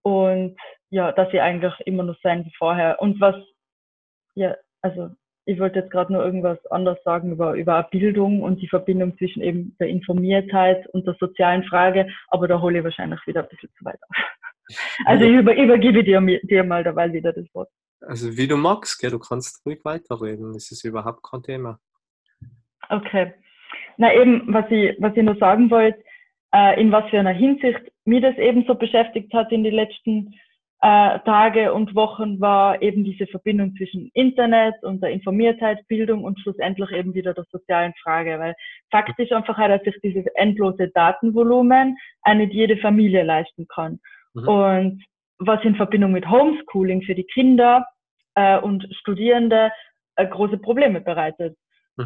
und 0.02 0.56
ja, 0.90 1.12
dass 1.12 1.30
sie 1.30 1.40
eigentlich 1.40 1.74
immer 1.84 2.02
noch 2.02 2.16
sein 2.22 2.44
wie 2.44 2.52
vorher. 2.56 3.00
Und 3.00 3.20
was, 3.20 3.36
ja, 4.34 4.56
also 4.82 5.10
ich 5.44 5.58
wollte 5.58 5.80
jetzt 5.80 5.90
gerade 5.90 6.12
nur 6.12 6.24
irgendwas 6.24 6.64
anderes 6.66 7.02
sagen 7.04 7.32
über, 7.32 7.54
über 7.54 7.82
Bildung 7.90 8.42
und 8.42 8.60
die 8.60 8.68
Verbindung 8.68 9.16
zwischen 9.18 9.42
eben 9.42 9.76
der 9.80 9.88
Informiertheit 9.88 10.86
und 10.88 11.06
der 11.06 11.16
sozialen 11.18 11.64
Frage, 11.64 12.08
aber 12.28 12.46
da 12.46 12.60
hole 12.60 12.78
ich 12.78 12.84
wahrscheinlich 12.84 13.20
wieder 13.26 13.42
ein 13.42 13.48
bisschen 13.48 13.70
zu 13.76 13.84
weit 13.84 13.98
auf. 14.08 14.16
Also 15.04 15.24
ich 15.24 15.32
über, 15.32 15.52
übergebe 15.56 16.04
dir, 16.04 16.20
dir 16.20 16.62
mal 16.62 16.84
dabei 16.84 17.12
wieder 17.12 17.32
das 17.32 17.44
Wort. 17.54 17.68
Also 18.02 18.36
wie 18.36 18.46
du 18.46 18.56
magst, 18.56 19.00
gell? 19.00 19.10
du 19.10 19.18
kannst 19.18 19.66
ruhig 19.66 19.84
weiterreden, 19.84 20.52
das 20.52 20.70
ist 20.70 20.84
überhaupt 20.84 21.24
kein 21.28 21.42
Thema. 21.42 21.80
Okay. 22.88 23.34
Na 23.96 24.14
eben, 24.14 24.54
was 24.54 24.70
ich, 24.70 24.94
was 25.00 25.16
ich 25.16 25.24
nur 25.24 25.34
sagen 25.38 25.72
wollte, 25.72 26.00
äh, 26.54 26.80
in 26.80 26.92
was 26.92 27.08
für 27.10 27.18
einer 27.18 27.32
Hinsicht 27.32 27.80
mir 28.10 28.20
das 28.20 28.36
eben 28.36 28.64
so 28.66 28.74
beschäftigt 28.74 29.32
hat 29.32 29.52
in 29.52 29.62
den 29.62 29.74
letzten 29.74 30.34
äh, 30.82 31.18
Tage 31.20 31.72
und 31.72 31.94
Wochen, 31.94 32.40
war 32.40 32.82
eben 32.82 33.04
diese 33.04 33.26
Verbindung 33.26 33.74
zwischen 33.76 34.10
Internet 34.14 34.74
und 34.82 35.02
der 35.02 35.10
Informiertheit, 35.10 35.86
Bildung 35.88 36.24
und 36.24 36.40
schlussendlich 36.40 36.90
eben 36.90 37.14
wieder 37.14 37.34
der 37.34 37.44
sozialen 37.52 37.94
Frage. 38.02 38.38
Weil 38.38 38.54
faktisch 38.90 39.30
einfach 39.30 39.56
halt, 39.56 39.72
dass 39.72 39.84
sich 39.84 40.02
dieses 40.02 40.26
endlose 40.34 40.88
Datenvolumen 40.88 41.96
eine 42.22 42.46
nicht 42.46 42.54
jede 42.54 42.76
Familie 42.78 43.22
leisten 43.22 43.66
kann. 43.68 44.00
Mhm. 44.34 44.48
Und 44.48 45.04
was 45.38 45.62
in 45.64 45.76
Verbindung 45.76 46.12
mit 46.12 46.28
Homeschooling 46.28 47.02
für 47.02 47.14
die 47.14 47.24
Kinder 47.24 47.86
äh, 48.34 48.58
und 48.58 48.86
Studierende 49.00 49.70
äh, 50.16 50.26
große 50.26 50.58
Probleme 50.58 51.00
bereitet. 51.00 51.56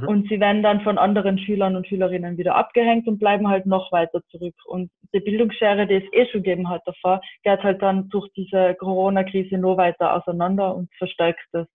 Mhm. 0.03 0.09
Und 0.09 0.29
sie 0.29 0.41
werden 0.41 0.63
dann 0.63 0.81
von 0.81 0.99
anderen 0.99 1.39
Schülern 1.39 1.77
und 1.77 1.87
Schülerinnen 1.87 2.37
wieder 2.37 2.57
abgehängt 2.57 3.07
und 3.07 3.19
bleiben 3.19 3.49
halt 3.49 3.67
noch 3.67 3.93
weiter 3.93 4.21
zurück. 4.31 4.55
Und 4.67 4.91
die 5.13 5.21
Bildungsschere, 5.21 5.87
die 5.87 5.95
es 5.95 6.13
eh 6.13 6.27
schon 6.31 6.43
gegeben 6.43 6.69
hat 6.69 6.83
davor, 6.87 7.21
geht 7.43 7.63
halt 7.63 7.83
dann 7.83 8.09
durch 8.09 8.29
diese 8.37 8.75
Corona-Krise 8.75 9.59
noch 9.59 9.77
weiter 9.77 10.15
auseinander 10.15 10.75
und 10.75 10.89
verstärkt 10.97 11.45
das. 11.53 11.67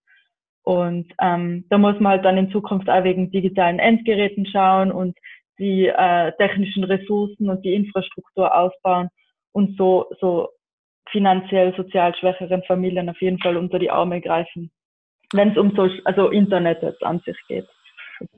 Und 0.63 1.11
ähm, 1.21 1.65
da 1.69 1.77
muss 1.77 1.99
man 1.99 2.13
halt 2.13 2.25
dann 2.25 2.37
in 2.37 2.51
Zukunft 2.51 2.89
auch 2.89 3.03
wegen 3.03 3.31
digitalen 3.31 3.79
Endgeräten 3.79 4.45
schauen 4.45 4.91
und 4.91 5.17
die 5.57 5.87
äh, 5.87 6.31
technischen 6.37 6.83
Ressourcen 6.83 7.49
und 7.49 7.63
die 7.65 7.73
Infrastruktur 7.73 8.55
ausbauen 8.55 9.09
und 9.51 9.77
so, 9.77 10.07
so 10.19 10.49
finanziell 11.11 11.73
sozial 11.75 12.15
schwächeren 12.15 12.63
Familien 12.63 13.09
auf 13.09 13.19
jeden 13.21 13.39
Fall 13.39 13.57
unter 13.57 13.79
die 13.79 13.89
Arme 13.89 14.21
greifen, 14.21 14.71
wenn 15.33 15.51
es 15.51 15.57
um 15.57 15.75
so, 15.75 15.89
also 16.05 16.29
Internet 16.29 16.83
jetzt 16.83 17.03
an 17.03 17.19
sich 17.25 17.37
geht 17.47 17.67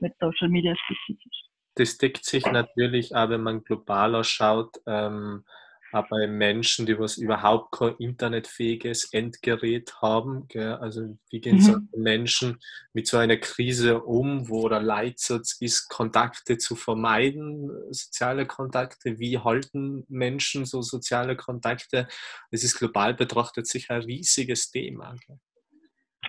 mit 0.00 0.14
Social 0.20 0.48
Media 0.48 0.74
spezifisch. 0.76 1.42
Das 1.74 1.96
deckt 1.96 2.24
sich 2.24 2.44
natürlich 2.44 3.14
auch, 3.14 3.30
wenn 3.30 3.42
man 3.42 3.64
globaler 3.64 4.24
schaut, 4.24 4.76
ähm, 4.86 5.44
auch 5.92 6.08
bei 6.08 6.26
Menschen, 6.26 6.86
die 6.86 6.98
was 6.98 7.18
überhaupt 7.18 7.72
kein 7.72 7.94
internetfähiges 7.98 9.12
Endgerät 9.12 9.92
haben. 10.00 10.46
Gell? 10.48 10.74
Also 10.74 11.18
wie 11.30 11.40
gehen 11.40 11.56
mhm. 11.56 11.88
Menschen 11.94 12.58
mit 12.94 13.06
so 13.06 13.18
einer 13.18 13.36
Krise 13.36 14.02
um, 14.02 14.48
wo 14.48 14.68
der 14.68 14.80
Leitsatz 14.80 15.60
ist, 15.60 15.88
Kontakte 15.88 16.56
zu 16.56 16.76
vermeiden, 16.76 17.70
soziale 17.90 18.46
Kontakte? 18.46 19.18
Wie 19.18 19.38
halten 19.38 20.04
Menschen 20.08 20.64
so 20.64 20.80
soziale 20.80 21.36
Kontakte? 21.36 22.08
Das 22.50 22.64
ist 22.64 22.78
global 22.78 23.14
betrachtet 23.14 23.66
sicher 23.66 23.94
ein 23.94 24.02
riesiges 24.02 24.70
Thema. 24.70 25.14
Gell? 25.26 25.38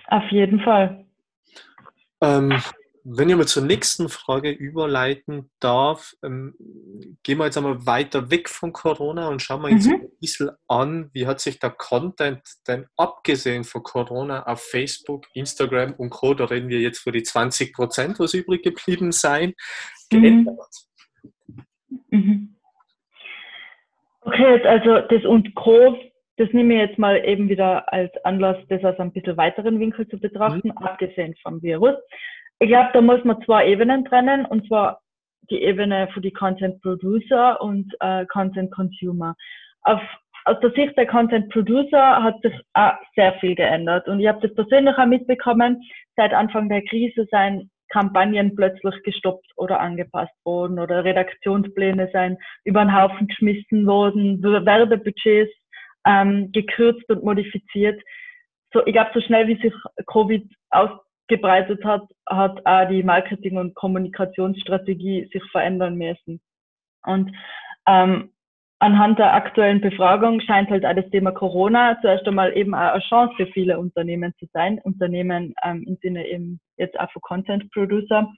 Auf 0.08 0.30
jeden 0.30 0.60
Fall. 0.60 1.06
Ähm, 2.20 2.60
wenn 3.06 3.28
ich 3.28 3.36
mal 3.36 3.46
zur 3.46 3.62
nächsten 3.62 4.08
Frage 4.08 4.50
überleiten 4.50 5.50
darf, 5.60 6.14
ähm, 6.24 6.54
gehen 7.22 7.36
wir 7.36 7.44
jetzt 7.44 7.58
einmal 7.58 7.86
weiter 7.86 8.30
weg 8.30 8.48
von 8.48 8.72
Corona 8.72 9.28
und 9.28 9.42
schauen 9.42 9.60
wir 9.60 9.68
uns 9.68 9.86
mhm. 9.86 9.94
ein 9.94 10.08
bisschen 10.20 10.50
an, 10.68 11.10
wie 11.12 11.26
hat 11.26 11.38
sich 11.40 11.58
der 11.58 11.70
Content 11.70 12.40
denn 12.66 12.86
abgesehen 12.96 13.64
von 13.64 13.82
Corona 13.82 14.44
auf 14.46 14.62
Facebook, 14.62 15.26
Instagram 15.34 15.92
und 15.98 16.10
Co., 16.10 16.32
da 16.32 16.46
reden 16.46 16.70
wir 16.70 16.80
jetzt 16.80 17.00
für 17.00 17.12
die 17.12 17.22
20 17.22 17.74
Prozent, 17.74 18.18
was 18.18 18.32
übrig 18.32 18.62
geblieben 18.62 19.12
sein, 19.12 19.52
mhm. 20.10 20.22
geändert? 20.22 20.74
Mhm. 22.08 22.56
Okay, 24.22 24.54
jetzt 24.54 24.66
also 24.66 25.06
das 25.08 25.24
und 25.26 25.54
Co., 25.54 25.98
das 26.38 26.48
nehme 26.52 26.74
ich 26.74 26.88
jetzt 26.88 26.98
mal 26.98 27.22
eben 27.24 27.50
wieder 27.50 27.92
als 27.92 28.10
Anlass, 28.24 28.56
das 28.68 28.82
aus 28.82 28.98
einem 28.98 29.12
bisschen 29.12 29.36
weiteren 29.36 29.78
Winkel 29.78 30.08
zu 30.08 30.18
betrachten, 30.18 30.68
mhm. 30.68 30.78
abgesehen 30.78 31.34
vom 31.42 31.62
Virus. 31.62 31.96
Ich 32.60 32.68
glaube, 32.68 32.90
da 32.92 33.00
muss 33.00 33.22
man 33.24 33.42
zwei 33.42 33.68
Ebenen 33.68 34.04
trennen, 34.04 34.46
und 34.46 34.66
zwar 34.68 35.00
die 35.50 35.62
Ebene 35.62 36.08
für 36.14 36.20
die 36.20 36.32
Content 36.32 36.80
Producer 36.80 37.60
und 37.60 37.92
äh, 38.00 38.24
Content 38.26 38.72
Consumer. 38.72 39.34
Auf, 39.82 40.00
aus 40.44 40.58
der 40.60 40.70
Sicht 40.72 40.96
der 40.96 41.06
Content 41.06 41.50
Producer 41.50 42.22
hat 42.22 42.40
sich 42.42 42.54
auch 42.72 42.92
sehr 43.14 43.34
viel 43.34 43.54
geändert. 43.54 44.08
Und 44.08 44.20
ich 44.20 44.28
habe 44.28 44.46
das 44.46 44.54
persönlich 44.54 44.96
auch 44.96 45.06
mitbekommen, 45.06 45.82
seit 46.16 46.32
Anfang 46.32 46.68
der 46.68 46.82
Krise 46.82 47.26
seien 47.30 47.70
Kampagnen 47.90 48.56
plötzlich 48.56 48.94
gestoppt 49.04 49.46
oder 49.56 49.80
angepasst 49.80 50.34
worden 50.44 50.80
oder 50.80 51.04
Redaktionspläne 51.04 52.10
seien 52.12 52.38
über 52.64 52.84
den 52.84 52.94
Haufen 52.94 53.28
geschmissen 53.28 53.86
worden, 53.86 54.42
Werbebudgets 54.42 55.52
ähm, 56.06 56.50
gekürzt 56.52 57.08
und 57.08 57.22
modifiziert. 57.22 58.02
So, 58.72 58.84
ich 58.84 58.92
glaube, 58.92 59.10
so 59.14 59.20
schnell 59.20 59.46
wie 59.46 59.60
sich 59.60 59.72
Covid 60.06 60.44
aus 60.70 60.90
gebreitet 61.28 61.84
hat, 61.84 62.02
hat 62.28 62.64
auch 62.66 62.88
die 62.88 63.02
Marketing- 63.02 63.58
und 63.58 63.74
Kommunikationsstrategie 63.74 65.28
sich 65.32 65.42
verändern 65.50 65.96
müssen. 65.96 66.40
Und 67.04 67.32
ähm, 67.86 68.30
anhand 68.78 69.18
der 69.18 69.34
aktuellen 69.34 69.80
Befragung 69.80 70.40
scheint 70.40 70.70
halt 70.70 70.84
auch 70.84 70.94
das 70.94 71.08
Thema 71.10 71.32
Corona 71.32 71.98
zuerst 72.00 72.26
einmal 72.26 72.56
eben 72.56 72.74
auch 72.74 72.92
eine 72.92 73.02
Chance 73.02 73.34
für 73.36 73.46
viele 73.46 73.78
Unternehmen 73.78 74.34
zu 74.38 74.46
sein. 74.52 74.78
Unternehmen 74.82 75.54
ähm, 75.64 75.84
im 75.86 75.96
Sinne 76.02 76.26
eben 76.26 76.60
jetzt 76.76 76.98
auch 76.98 77.10
für 77.10 77.20
Content 77.20 77.70
Producer. 77.72 78.30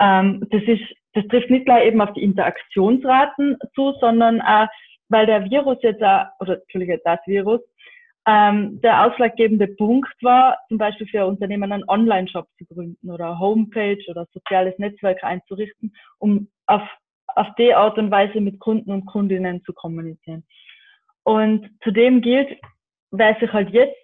Ähm, 0.00 0.46
das 0.50 0.62
ist, 0.64 0.82
das 1.14 1.26
trifft 1.28 1.50
nicht 1.50 1.66
gleich 1.66 1.86
eben 1.86 2.00
auf 2.00 2.12
die 2.12 2.22
Interaktionsraten 2.22 3.56
zu, 3.74 3.92
sondern 4.00 4.40
auch, 4.40 4.68
weil 5.08 5.26
der 5.26 5.44
Virus 5.50 5.78
jetzt 5.82 6.02
auch, 6.02 6.26
oder 6.40 6.60
Entschuldige, 6.60 7.00
das 7.04 7.20
Virus 7.26 7.60
ähm, 8.26 8.80
der 8.80 9.04
ausschlaggebende 9.04 9.68
Punkt 9.68 10.14
war, 10.22 10.58
zum 10.68 10.78
Beispiel 10.78 11.06
für 11.06 11.26
Unternehmen 11.26 11.72
einen 11.72 11.88
Online-Shop 11.88 12.46
zu 12.56 12.64
gründen 12.66 13.10
oder 13.10 13.38
Homepage 13.38 14.02
oder 14.08 14.26
soziales 14.32 14.78
Netzwerk 14.78 15.22
einzurichten, 15.22 15.94
um 16.18 16.48
auf, 16.66 16.82
auf 17.26 17.48
die 17.58 17.74
Art 17.74 17.98
und 17.98 18.10
Weise 18.10 18.40
mit 18.40 18.60
Kunden 18.60 18.90
und 18.90 19.04
Kundinnen 19.06 19.62
zu 19.64 19.74
kommunizieren. 19.74 20.44
Und 21.22 21.68
zudem 21.82 22.22
gilt, 22.22 22.58
wer 23.10 23.36
sich 23.40 23.52
halt 23.52 23.70
jetzt 23.70 23.96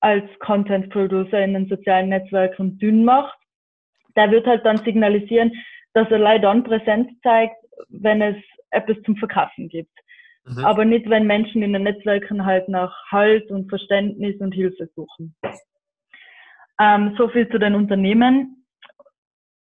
als 0.00 0.24
Content 0.40 0.90
Producer 0.90 1.42
in 1.42 1.54
den 1.54 1.68
sozialen 1.68 2.08
Netzwerken 2.08 2.78
dünn 2.78 3.04
macht, 3.04 3.38
der 4.16 4.30
wird 4.30 4.46
halt 4.46 4.64
dann 4.64 4.78
signalisieren, 4.78 5.52
dass 5.92 6.10
er 6.10 6.18
leider 6.18 6.48
dann 6.48 6.64
Präsenz 6.64 7.10
zeigt, 7.22 7.56
wenn 7.88 8.22
es 8.22 8.36
etwas 8.70 8.96
zum 9.02 9.16
Verkaufen 9.16 9.68
gibt. 9.68 9.92
Mhm. 10.44 10.64
Aber 10.64 10.84
nicht, 10.84 11.08
wenn 11.08 11.26
Menschen 11.26 11.62
in 11.62 11.72
den 11.72 11.82
Netzwerken 11.82 12.44
halt 12.44 12.68
nach 12.68 12.94
Halt 13.10 13.50
und 13.50 13.68
Verständnis 13.68 14.40
und 14.40 14.52
Hilfe 14.52 14.88
suchen. 14.94 15.34
Ähm, 16.80 17.14
so 17.18 17.28
viel 17.28 17.48
zu 17.50 17.58
den 17.58 17.74
Unternehmen. 17.74 18.64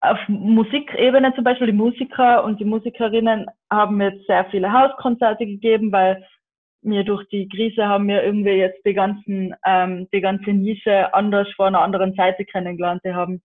Auf 0.01 0.19
Musikebene 0.29 1.35
zum 1.35 1.43
Beispiel, 1.43 1.69
die 1.69 1.73
Musiker 1.73 2.45
und 2.45 2.61
die 2.61 2.65
Musikerinnen 2.65 3.47
haben 3.71 4.01
jetzt 4.01 4.27
sehr 4.27 4.45
viele 4.51 4.73
Hauskonzerte 4.73 5.45
gegeben, 5.45 5.91
weil 5.91 6.25
mir 6.83 7.03
durch 7.03 7.27
die 7.29 7.49
Krise 7.49 7.87
haben 7.87 8.07
wir 8.07 8.23
irgendwie 8.23 8.51
jetzt 8.51 8.85
die 8.85 8.95
ganzen, 8.95 9.55
ähm, 9.67 10.09
die 10.13 10.21
ganze 10.21 10.51
Nische 10.51 11.13
anders 11.15 11.49
vor 11.57 11.67
einer 11.67 11.83
anderen 11.83 12.15
Seite 12.15 12.45
kennengelernt. 12.45 13.03
Die 13.05 13.13
haben 13.13 13.43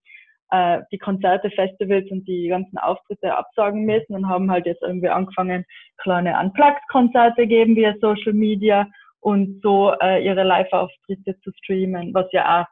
äh, 0.54 0.82
die 0.92 0.98
Konzerte, 0.98 1.50
Festivals 1.50 2.08
und 2.10 2.26
die 2.28 2.48
ganzen 2.48 2.78
Auftritte 2.78 3.36
absagen 3.36 3.84
müssen 3.84 4.14
und 4.14 4.28
haben 4.28 4.50
halt 4.50 4.66
jetzt 4.66 4.82
irgendwie 4.82 5.08
angefangen, 5.08 5.64
kleine 5.98 6.38
Unplugged-Konzerte 6.38 7.46
geben 7.46 7.74
via 7.74 7.94
Social 8.00 8.32
Media 8.32 8.86
und 9.20 9.60
so 9.62 9.94
äh, 10.00 10.24
ihre 10.24 10.44
Live-Auftritte 10.44 11.38
zu 11.40 11.50
streamen, 11.58 12.14
was 12.14 12.26
ja 12.32 12.62
auch 12.62 12.66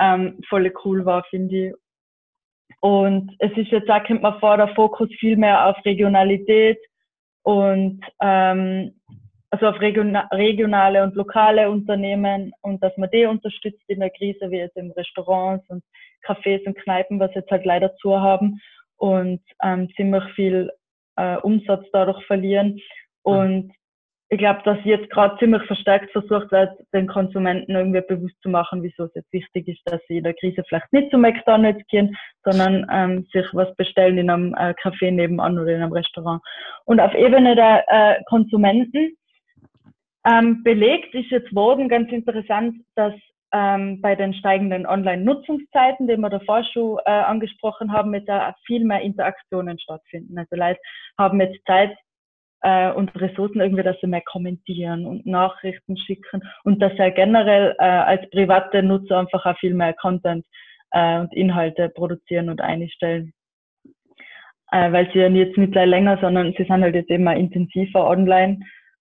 ähm, 0.00 0.40
voll 0.48 0.72
cool 0.84 1.04
war, 1.04 1.22
finde 1.30 1.68
ich. 1.68 1.74
Und 2.80 3.36
es 3.38 3.52
ist 3.56 3.70
jetzt 3.70 3.90
auch, 3.90 4.02
kommt 4.04 4.22
man 4.22 4.40
vor, 4.40 4.56
der 4.56 4.74
Fokus 4.74 5.08
viel 5.20 5.36
mehr 5.36 5.66
auf 5.66 5.76
Regionalität 5.84 6.78
und 7.42 8.00
ähm, 8.20 8.99
also 9.50 9.66
auf 9.66 9.80
regionale 9.80 11.02
und 11.02 11.14
lokale 11.16 11.70
Unternehmen 11.70 12.52
und 12.62 12.82
dass 12.82 12.96
man 12.96 13.10
die 13.10 13.26
unterstützt 13.26 13.82
in 13.88 14.00
der 14.00 14.10
Krise, 14.10 14.50
wie 14.50 14.58
jetzt 14.58 14.76
in 14.76 14.92
Restaurants 14.92 15.68
und 15.68 15.82
Cafés 16.24 16.64
und 16.66 16.76
Kneipen, 16.78 17.18
was 17.18 17.34
jetzt 17.34 17.50
halt 17.50 17.64
leider 17.64 17.94
zu 17.96 18.20
haben 18.20 18.60
und 18.96 19.40
ähm, 19.62 19.88
ziemlich 19.96 20.24
viel 20.34 20.70
äh, 21.16 21.36
Umsatz 21.38 21.84
dadurch 21.92 22.24
verlieren. 22.26 22.78
Und 23.22 23.72
ich 24.32 24.38
glaube, 24.38 24.60
dass 24.64 24.78
jetzt 24.84 25.10
gerade 25.10 25.36
ziemlich 25.38 25.62
verstärkt 25.64 26.12
versucht 26.12 26.52
wird, 26.52 26.70
den 26.94 27.08
Konsumenten 27.08 27.74
irgendwie 27.74 28.02
bewusst 28.02 28.40
zu 28.42 28.48
machen, 28.48 28.80
wieso 28.84 29.04
es 29.04 29.14
jetzt 29.16 29.32
wichtig 29.32 29.66
ist, 29.66 29.80
dass 29.86 30.00
sie 30.06 30.18
in 30.18 30.24
der 30.24 30.34
Krise 30.34 30.62
vielleicht 30.68 30.92
nicht 30.92 31.10
zu 31.10 31.18
McDonalds 31.18 31.84
gehen, 31.88 32.16
sondern 32.44 32.86
ähm, 32.92 33.26
sich 33.32 33.46
was 33.52 33.74
bestellen 33.74 34.18
in 34.18 34.30
einem 34.30 34.54
äh, 34.54 34.74
Café 34.80 35.10
nebenan 35.10 35.58
oder 35.58 35.74
in 35.74 35.82
einem 35.82 35.92
Restaurant. 35.92 36.40
Und 36.84 37.00
auf 37.00 37.12
Ebene 37.14 37.56
der 37.56 37.84
äh, 37.88 38.22
Konsumenten 38.28 39.16
ähm, 40.26 40.62
belegt 40.62 41.14
ist 41.14 41.30
jetzt 41.30 41.54
worden, 41.54 41.88
ganz 41.88 42.10
interessant, 42.10 42.76
dass 42.94 43.14
ähm, 43.52 44.00
bei 44.00 44.14
den 44.14 44.34
steigenden 44.34 44.86
Online-Nutzungszeiten, 44.86 46.06
die 46.06 46.16
wir 46.16 46.30
davor 46.30 46.62
schon 46.64 46.98
äh, 47.04 47.10
angesprochen 47.10 47.92
haben, 47.92 48.10
mit 48.10 48.28
da 48.28 48.54
viel 48.66 48.84
mehr 48.84 49.00
Interaktionen 49.00 49.78
stattfinden. 49.78 50.38
Also 50.38 50.54
Leute 50.56 50.78
haben 51.18 51.40
jetzt 51.40 51.64
Zeit, 51.66 51.96
äh, 52.62 52.90
und 52.92 53.14
Ressourcen 53.20 53.60
irgendwie, 53.60 53.82
dass 53.82 53.98
sie 54.00 54.06
mehr 54.06 54.22
kommentieren 54.22 55.06
und 55.06 55.26
Nachrichten 55.26 55.96
schicken 55.96 56.42
und 56.64 56.80
dass 56.80 56.92
sie 56.92 57.10
generell 57.12 57.74
äh, 57.78 57.84
als 57.84 58.28
private 58.30 58.82
Nutzer 58.82 59.18
einfach 59.18 59.44
auch 59.46 59.58
viel 59.58 59.74
mehr 59.74 59.94
Content 59.94 60.44
äh, 60.90 61.20
und 61.20 61.32
Inhalte 61.34 61.88
produzieren 61.88 62.50
und 62.50 62.60
einstellen. 62.60 63.32
Äh, 64.72 64.92
weil 64.92 65.10
sie 65.12 65.18
ja 65.18 65.28
jetzt 65.28 65.56
nicht 65.56 65.74
länger, 65.74 66.18
sondern 66.20 66.52
sie 66.56 66.64
sind 66.64 66.82
halt 66.82 66.94
jetzt 66.94 67.10
immer 67.10 67.34
intensiver 67.34 68.06
online. 68.06 68.60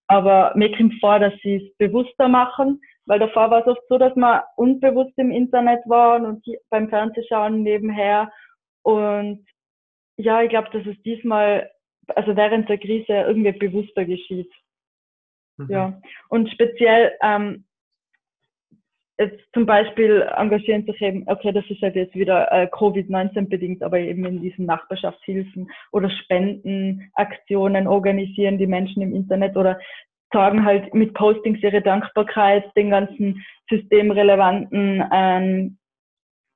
Aber 0.10 0.54
mir 0.56 0.76
kommt 0.76 1.00
vor, 1.00 1.20
dass 1.20 1.34
sie 1.44 1.58
es 1.58 1.78
bewusster 1.78 2.28
machen, 2.28 2.82
weil 3.06 3.20
davor 3.20 3.52
war 3.52 3.62
es 3.62 3.68
oft 3.68 3.88
so, 3.88 3.98
dass 3.98 4.16
man 4.16 4.42
unbewusst 4.56 5.14
im 5.18 5.32
Internet 5.32 5.82
waren 5.86 6.26
und 6.26 6.44
beim 6.70 6.90
Fernsehschauen 6.90 7.62
nebenher. 7.62 8.32
Und 8.82 9.46
ja, 10.18 10.42
ich 10.42 10.50
glaube, 10.50 10.70
dass 10.72 10.86
es 10.86 11.02
diesmal 11.04 11.70
also 12.16 12.36
während 12.36 12.68
der 12.70 12.80
Krise 12.80 13.14
irgendwie 13.14 13.52
bewusster 13.52 14.04
geschieht. 14.06 14.52
Mhm. 15.58 15.68
Ja. 15.70 16.02
Und 16.30 16.50
speziell 16.50 17.12
ähm, 17.22 17.66
jetzt 19.20 19.40
zum 19.54 19.66
Beispiel 19.66 20.28
engagieren 20.36 20.86
sich 20.86 21.02
eben, 21.02 21.24
okay, 21.28 21.52
das 21.52 21.66
ist 21.70 21.82
halt 21.82 21.96
jetzt 21.96 22.16
wieder 22.16 22.52
äh, 22.52 22.68
Covid-19 22.72 23.50
bedingt, 23.50 23.84
aber 23.84 24.00
eben 24.00 24.26
in 24.26 24.42
diesen 24.42 24.66
Nachbarschaftshilfen 24.66 25.70
oder 25.92 26.10
Spendenaktionen 26.10 27.88
organisieren 27.88 28.58
die 28.58 28.68
Menschen 28.68 29.02
im 29.02 29.14
Internet 29.14 29.56
oder 29.58 29.80
sagen 30.32 30.66
halt 30.66 30.94
mit 30.94 31.14
Postings 31.14 31.62
ihre 31.62 31.82
Dankbarkeit 31.82 32.66
den 32.76 32.92
ganzen 32.92 33.44
systemrelevanten 33.70 35.04
ähm, 35.12 35.78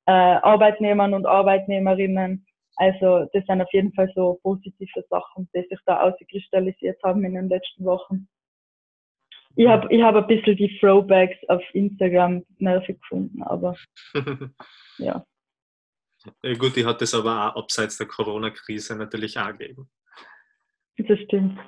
äh, 0.06 0.12
Arbeitnehmern 0.12 1.14
und 1.14 1.26
Arbeitnehmerinnen 1.26 2.46
also 2.76 3.26
das 3.32 3.44
sind 3.46 3.62
auf 3.62 3.72
jeden 3.72 3.92
Fall 3.92 4.10
so 4.14 4.38
positive 4.42 5.04
Sachen, 5.08 5.48
die 5.54 5.62
sich 5.68 5.78
da 5.86 6.00
ausgekristallisiert 6.00 7.00
haben 7.02 7.24
in 7.24 7.34
den 7.34 7.48
letzten 7.48 7.84
Wochen. 7.84 8.28
Ich 9.56 9.68
habe 9.68 9.92
ich 9.94 10.02
hab 10.02 10.16
ein 10.16 10.26
bisschen 10.26 10.56
die 10.56 10.78
Throwbacks 10.78 11.36
auf 11.48 11.62
Instagram 11.72 12.44
nervig 12.58 13.00
gefunden, 13.00 13.42
aber 13.42 13.76
ja. 14.98 15.24
ja. 16.42 16.52
Gut, 16.54 16.76
die 16.76 16.84
hat 16.84 17.00
es 17.02 17.14
aber 17.14 17.52
auch 17.54 17.62
abseits 17.62 17.96
der 17.98 18.06
Corona-Krise 18.06 18.96
natürlich 18.96 19.38
auch 19.38 19.56
gegeben. 19.56 19.88
Das 20.98 21.18
stimmt. 21.20 21.58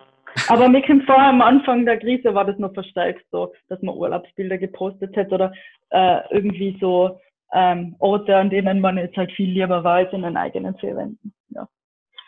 Aber 0.48 0.68
mir 0.68 0.82
kommt 0.82 1.06
vor, 1.06 1.18
am 1.18 1.40
Anfang 1.40 1.86
der 1.86 1.98
Krise 1.98 2.34
war 2.34 2.44
das 2.44 2.58
noch 2.58 2.74
verstärkt 2.74 3.24
so, 3.30 3.54
dass 3.68 3.80
man 3.82 3.96
Urlaubsbilder 3.96 4.58
gepostet 4.58 5.16
hat 5.16 5.32
oder 5.32 5.52
äh, 5.90 6.20
irgendwie 6.30 6.76
so 6.80 7.20
ähm, 7.52 7.96
Orte, 7.98 8.36
an 8.36 8.50
denen 8.50 8.80
man 8.80 8.98
jetzt 8.98 9.16
halt 9.16 9.32
viel 9.32 9.50
lieber 9.50 9.82
war 9.82 9.96
als 9.96 10.12
in 10.12 10.22
den 10.22 10.36
eigenen 10.36 10.76
vier 10.78 10.96
Wänden. 10.96 11.34
Ja. 11.48 11.68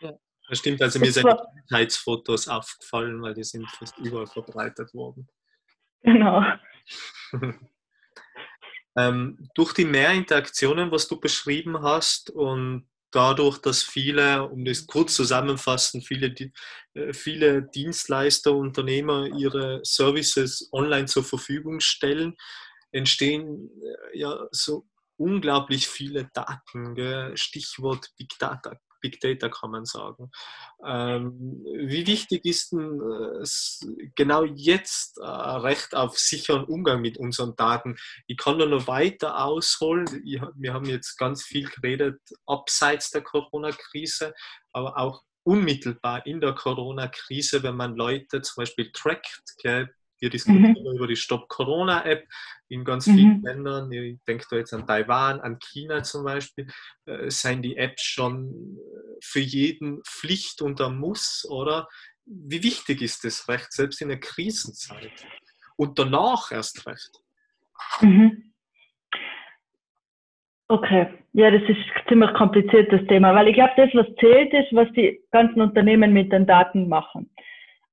ja. 0.00 0.12
Das 0.49 0.59
stimmt, 0.59 0.81
also 0.81 0.99
mir 0.99 1.12
sind 1.12 1.27
die 1.27 1.61
Kindheitsfotos 1.61 2.49
aufgefallen, 2.49 3.21
weil 3.23 3.35
die 3.35 3.45
sind 3.45 3.69
fast 3.71 3.99
überall 3.99 4.27
verbreitet 4.27 4.95
worden. 4.95 5.29
Genau. 6.02 6.43
ähm, 8.97 9.49
durch 9.55 9.73
die 9.75 9.85
Mehrinteraktionen, 9.85 10.90
was 10.90 11.09
du 11.09 11.21
beschrieben 11.21 11.83
hast 11.83 12.31
und 12.31 12.88
dadurch, 13.11 13.59
dass 13.59 13.83
viele, 13.83 14.49
um 14.49 14.64
das 14.64 14.87
kurz 14.87 15.14
zusammenfassen, 15.14 16.02
viele, 16.02 16.35
äh, 16.95 17.12
viele 17.12 17.62
Dienstleister, 17.62 18.55
Unternehmer 18.55 19.26
ihre 19.26 19.81
Services 19.83 20.69
online 20.73 21.07
zur 21.07 21.25
Verfügung 21.25 21.81
stellen, 21.81 22.37
entstehen 22.93 23.71
äh, 24.12 24.19
ja 24.19 24.47
so 24.50 24.87
unglaublich 25.16 25.88
viele 25.88 26.31
Daten, 26.33 26.94
gell? 26.94 27.37
Stichwort 27.37 28.11
Big 28.16 28.38
Data. 28.38 28.79
Big 29.00 29.20
Data 29.20 29.48
kann 29.48 29.70
man 29.70 29.84
sagen. 29.84 30.30
Ähm, 30.84 31.64
wie 31.64 32.06
wichtig 32.06 32.44
ist 32.44 32.72
denn 32.72 33.00
äh, 33.00 34.11
genau 34.14 34.44
jetzt 34.44 35.18
äh, 35.18 35.24
Recht 35.24 35.94
auf 35.94 36.18
sicheren 36.18 36.64
Umgang 36.64 37.00
mit 37.00 37.18
unseren 37.18 37.56
Daten? 37.56 37.96
Ich 38.26 38.37
kann 38.37 38.58
da 38.58 38.66
noch 38.66 38.87
weiter 38.87 39.44
ausholen. 39.44 40.06
Ich, 40.24 40.40
wir 40.56 40.72
haben 40.72 40.87
jetzt 40.87 41.16
ganz 41.16 41.44
viel 41.44 41.68
geredet 41.68 42.20
abseits 42.46 43.11
der 43.11 43.22
Corona-Krise, 43.22 44.34
aber 44.72 44.98
auch 44.98 45.22
unmittelbar 45.44 46.26
in 46.26 46.40
der 46.40 46.54
Corona-Krise, 46.54 47.62
wenn 47.62 47.76
man 47.76 47.96
Leute 47.96 48.42
zum 48.42 48.62
Beispiel 48.62 48.92
trackt, 48.92 49.42
gell, 49.62 49.88
wir 50.20 50.31
diskutieren 50.31 50.76
mhm. 50.81 50.96
über 50.96 51.07
die 51.07 51.16
Stop 51.16 51.48
Corona-App 51.48 52.26
in 52.68 52.85
ganz 52.85 53.07
mhm. 53.07 53.14
vielen 53.14 53.42
Ländern. 53.42 53.92
Ich 53.92 54.18
denke 54.26 54.44
da 54.50 54.57
jetzt 54.57 54.74
an 54.74 54.87
Taiwan, 54.87 55.40
an 55.40 55.59
China 55.59 56.02
zum 56.02 56.24
Beispiel. 56.24 56.66
Äh, 57.07 57.31
seien 57.31 57.62
die 57.62 57.76
Apps 57.76 58.02
schon 58.02 58.78
äh, 58.78 59.18
für 59.22 59.40
jeden 59.40 60.02
Pflicht 60.04 60.62
und 60.62 60.81
ein 60.81 60.96
Muss, 60.96 61.46
oder? 61.48 61.88
Wie 62.24 62.62
wichtig 62.62 63.00
ist 63.02 63.24
das 63.24 63.48
Recht, 63.48 63.72
selbst 63.72 64.02
in 64.02 64.09
der 64.09 64.20
Krisenzeit? 64.20 65.26
Und 65.76 65.98
danach 65.98 66.52
erst 66.52 66.87
recht. 66.87 67.11
Mhm. 68.00 68.52
Okay, 70.70 71.09
ja, 71.33 71.50
das 71.50 71.62
ist 71.62 71.78
ziemlich 72.09 72.33
kompliziertes 72.35 73.07
Thema, 73.07 73.35
weil 73.35 73.48
ich 73.48 73.54
glaube, 73.54 73.72
das, 73.76 73.88
was 73.94 74.07
zählt, 74.16 74.52
ist, 74.52 74.72
was 74.72 74.92
die 74.92 75.18
ganzen 75.31 75.62
Unternehmen 75.62 76.12
mit 76.12 76.31
den 76.31 76.46
Daten 76.46 76.88
machen. 76.88 77.31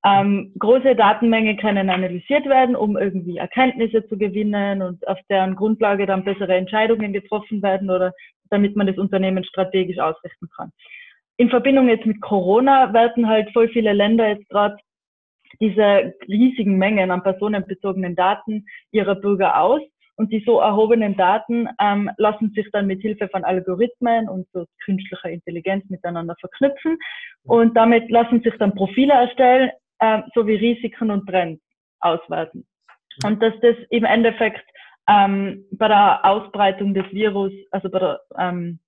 Ähm, 0.06 0.54
große 0.60 0.96
Datenmengen 0.96 1.58
können 1.58 1.90
analysiert 1.90 2.46
werden, 2.46 2.76
um 2.76 2.96
irgendwie 2.96 3.38
Erkenntnisse 3.38 4.08
zu 4.08 4.18
gewinnen 4.18 4.84
und 4.84 5.08
auf 5.08 5.18
deren 5.30 5.56
Grundlage 5.56 6.06
dann 6.06 6.24
bessere 6.24 6.54
Entscheidungen 6.56 7.12
getroffen 7.12 7.64
werden 7.64 7.90
oder 7.90 8.14
damit 8.52 8.76
man 8.76 8.86
das 8.86 9.00
Unternehmen 9.00 9.44
strategisch 9.44 9.98
ausrichten 9.98 10.48
kann. 10.56 10.72
In 11.38 11.50
Verbindung 11.50 11.90
jetzt 11.90 12.06
mit 12.06 12.22
Corona 12.22 12.94
werten 12.94 13.28
halt 13.28 13.52
voll 13.52 13.68
viele 13.70 13.94
Länder 13.94 14.30
jetzt 14.30 14.48
gerade 14.50 14.78
diese 15.60 16.14
riesigen 16.28 16.78
Mengen 16.78 17.10
an 17.10 17.24
personenbezogenen 17.24 18.16
Daten 18.16 18.66
ihrer 18.92 19.16
Bürger 19.16 19.60
aus. 19.60 19.82
Und 20.18 20.32
die 20.32 20.42
so 20.46 20.60
erhobenen 20.60 21.18
Daten 21.18 21.68
ähm, 21.82 22.10
lassen 22.16 22.52
sich 22.52 22.68
dann 22.72 22.88
mit 22.88 23.02
Hilfe 23.02 23.28
von 23.28 23.44
Algorithmen 23.44 24.30
und 24.30 24.48
so 24.54 24.66
künstlicher 24.86 25.30
Intelligenz 25.30 25.90
miteinander 25.90 26.36
verknüpfen. 26.40 26.98
Und 27.44 27.76
damit 27.76 28.10
lassen 28.10 28.42
sich 28.42 28.54
dann 28.58 28.76
Profile 28.76 29.12
erstellen, 29.12 29.72
äh, 30.00 30.22
sowie 30.34 30.56
Risiken 30.56 31.12
und 31.12 31.28
Trends 31.28 31.62
auswerten. 32.00 32.66
Und 33.24 33.42
dass 33.42 33.54
das 33.62 33.76
im 33.90 34.04
Endeffekt 34.04 34.66
ähm, 35.08 35.66
bei 35.72 35.88
der 35.88 36.26
Ausbreitung 36.26 36.94
des 36.94 37.06
Virus, 37.12 37.52
also 37.72 37.90
bei 37.90 38.00
der, 38.00 38.20
ähm, 38.38 38.80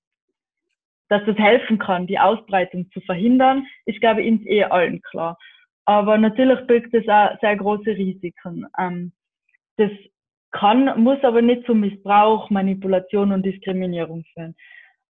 dass 1.09 1.23
das 1.25 1.37
helfen 1.37 1.77
kann, 1.79 2.07
die 2.07 2.19
Ausbreitung 2.19 2.89
zu 2.91 2.99
verhindern, 3.01 3.65
ist, 3.85 4.01
glaube 4.01 4.21
ich, 4.21 4.31
uns 4.31 4.45
eh 4.45 4.63
allen 4.63 5.01
klar. 5.01 5.37
Aber 5.85 6.17
natürlich 6.17 6.59
birgt 6.67 6.93
es 6.93 7.07
auch 7.07 7.39
sehr 7.39 7.55
große 7.55 7.91
Risiken. 7.91 8.67
Ähm, 8.77 9.13
das 9.77 9.91
kann, 10.51 11.01
muss 11.01 11.23
aber 11.23 11.41
nicht 11.41 11.65
zu 11.65 11.75
Missbrauch, 11.75 12.49
Manipulation 12.49 13.31
und 13.31 13.45
Diskriminierung 13.45 14.25
führen. 14.33 14.55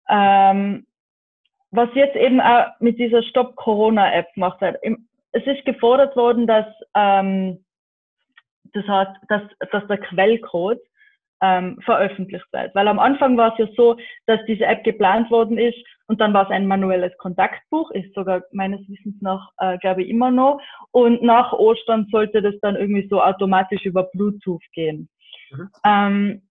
Ähm, 0.09 0.85
was 1.71 1.89
jetzt 1.95 2.15
eben 2.15 2.39
auch 2.39 2.67
mit 2.79 2.99
dieser 2.99 3.23
Stop 3.23 3.55
Corona 3.55 4.13
App 4.13 4.27
macht, 4.35 4.61
es 5.37 5.45
ist 5.45 5.65
gefordert 5.65 6.15
worden, 6.15 6.47
dass, 6.47 6.65
ähm, 6.95 7.63
das 8.73 8.85
hat, 8.87 9.15
dass, 9.29 9.41
dass 9.71 9.87
der 9.87 9.97
Quellcode 9.97 10.81
ähm, 11.41 11.77
veröffentlicht 11.83 12.45
wird. 12.51 12.73
Weil 12.73 12.87
am 12.87 12.99
Anfang 12.99 13.37
war 13.37 13.53
es 13.53 13.59
ja 13.59 13.67
so, 13.75 13.97
dass 14.25 14.39
diese 14.47 14.65
App 14.65 14.83
geplant 14.83 15.29
worden 15.29 15.57
ist 15.57 15.77
und 16.07 16.19
dann 16.19 16.33
war 16.33 16.45
es 16.45 16.49
ein 16.49 16.67
manuelles 16.67 17.15
Kontaktbuch, 17.17 17.91
ist 17.91 18.13
sogar 18.15 18.43
meines 18.51 18.79
Wissens 18.89 19.15
nach, 19.21 19.51
äh, 19.59 19.77
glaube 19.77 20.03
ich, 20.03 20.09
immer 20.09 20.31
noch. 20.31 20.59
Und 20.91 21.21
nach 21.21 21.53
Ostern 21.53 22.07
sollte 22.11 22.41
das 22.41 22.55
dann 22.61 22.75
irgendwie 22.75 23.07
so 23.07 23.21
automatisch 23.21 23.85
über 23.85 24.03
Bluetooth 24.03 24.63
gehen. 24.73 25.09
Mhm. 25.51 25.69
Ähm, 25.85 26.41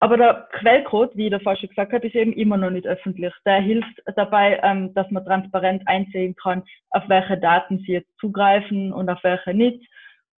aber 0.00 0.16
der 0.16 0.48
Quellcode, 0.52 1.14
wie 1.14 1.28
der 1.28 1.40
Forscher 1.40 1.68
gesagt 1.68 1.92
hat, 1.92 2.04
ist 2.04 2.14
eben 2.14 2.32
immer 2.32 2.56
noch 2.56 2.70
nicht 2.70 2.86
öffentlich. 2.86 3.34
Der 3.44 3.60
hilft 3.60 4.02
dabei, 4.16 4.58
ähm, 4.62 4.94
dass 4.94 5.10
man 5.10 5.24
transparent 5.24 5.82
einsehen 5.86 6.34
kann, 6.36 6.62
auf 6.90 7.02
welche 7.08 7.36
Daten 7.36 7.78
sie 7.80 7.92
jetzt 7.92 8.10
zugreifen 8.18 8.94
und 8.94 9.10
auf 9.10 9.22
welche 9.22 9.52
nicht. 9.52 9.86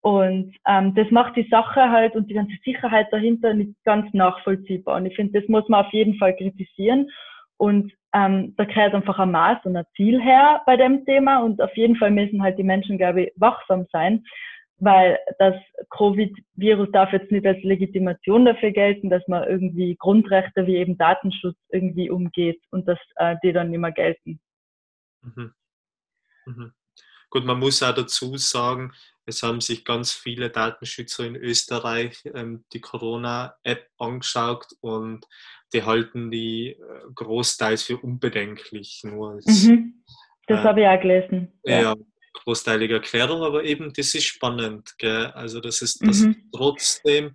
Und 0.01 0.55
ähm, 0.67 0.95
das 0.95 1.11
macht 1.11 1.35
die 1.35 1.47
Sache 1.51 1.91
halt 1.91 2.15
und 2.15 2.27
die 2.27 2.33
ganze 2.33 2.55
Sicherheit 2.65 3.07
dahinter 3.11 3.53
nicht 3.53 3.75
ganz 3.83 4.11
nachvollziehbar. 4.13 4.97
Und 4.97 5.05
ich 5.05 5.15
finde, 5.15 5.39
das 5.39 5.47
muss 5.47 5.69
man 5.69 5.85
auf 5.85 5.93
jeden 5.93 6.15
Fall 6.15 6.35
kritisieren. 6.35 7.07
Und 7.57 7.93
ähm, 8.15 8.55
da 8.57 8.65
gehört 8.65 8.95
einfach 8.95 9.19
ein 9.19 9.29
Maß 9.29 9.59
und 9.65 9.77
ein 9.77 9.85
Ziel 9.95 10.19
her 10.19 10.63
bei 10.65 10.75
dem 10.75 11.05
Thema. 11.05 11.43
Und 11.43 11.61
auf 11.61 11.77
jeden 11.77 11.95
Fall 11.97 12.09
müssen 12.09 12.41
halt 12.41 12.57
die 12.57 12.63
Menschen, 12.63 12.97
glaube 12.97 13.25
ich, 13.25 13.33
wachsam 13.35 13.85
sein, 13.91 14.23
weil 14.81 15.19
das 15.37 15.55
Covid-Virus 15.91 16.89
darf 16.91 17.13
jetzt 17.13 17.31
nicht 17.31 17.45
als 17.45 17.61
Legitimation 17.63 18.45
dafür 18.45 18.71
gelten, 18.71 19.09
dass 19.09 19.25
man 19.27 19.47
irgendwie 19.47 19.95
Grundrechte 19.95 20.65
wie 20.65 20.77
eben 20.77 20.97
Datenschutz 20.97 21.55
irgendwie 21.69 22.09
umgeht 22.09 22.59
und 22.71 22.87
dass 22.87 22.97
äh, 23.15 23.35
die 23.43 23.53
dann 23.53 23.69
nicht 23.69 23.79
mehr 23.79 23.91
gelten. 23.91 24.39
Mhm. 25.21 25.53
Mhm. 26.47 26.73
Gut, 27.29 27.45
man 27.45 27.59
muss 27.59 27.83
auch 27.83 27.93
dazu 27.93 28.35
sagen, 28.37 28.91
es 29.25 29.43
haben 29.43 29.61
sich 29.61 29.85
ganz 29.85 30.11
viele 30.11 30.49
Datenschützer 30.49 31.25
in 31.25 31.35
Österreich 31.35 32.23
ähm, 32.33 32.65
die 32.73 32.81
Corona-App 32.81 33.87
angeschaut 33.99 34.65
und 34.81 35.25
die 35.73 35.83
halten 35.83 36.31
die 36.31 36.71
äh, 36.71 36.77
großteils 37.13 37.83
für 37.83 37.97
unbedenklich. 37.97 39.01
Nur 39.03 39.33
als, 39.33 39.67
mhm. 39.67 40.03
Das 40.47 40.61
äh, 40.61 40.63
habe 40.63 40.81
ich 40.81 40.87
auch 40.87 40.99
gelesen. 40.99 41.53
Ja. 41.63 41.81
ja, 41.81 41.95
großteilige 42.33 42.95
Erklärung, 42.95 43.43
aber 43.43 43.63
eben 43.63 43.93
das 43.93 44.13
ist 44.13 44.25
spannend. 44.25 44.93
Gell? 44.97 45.27
Also 45.27 45.59
das 45.59 45.81
ist 45.81 46.01
das 46.05 46.19
mhm. 46.19 46.49
trotzdem, 46.53 47.33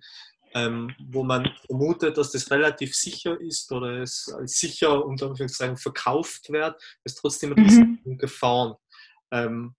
ähm, 0.53 0.93
wo 1.11 1.23
man 1.23 1.49
vermutet, 1.65 2.17
dass 2.17 2.31
das 2.31 2.49
relativ 2.51 2.95
sicher 2.95 3.39
ist 3.39 3.71
oder 3.71 4.01
es 4.01 4.33
als 4.37 4.59
sicher 4.59 5.05
unter 5.05 5.27
Anführungszeichen 5.27 5.77
verkauft 5.77 6.49
wird, 6.49 6.81
ist 7.03 7.15
trotzdem 7.15 7.53
Risiken 7.53 7.99
mhm. 8.03 8.17
Gefahren. 8.17 8.75
Ähm, 9.31 9.75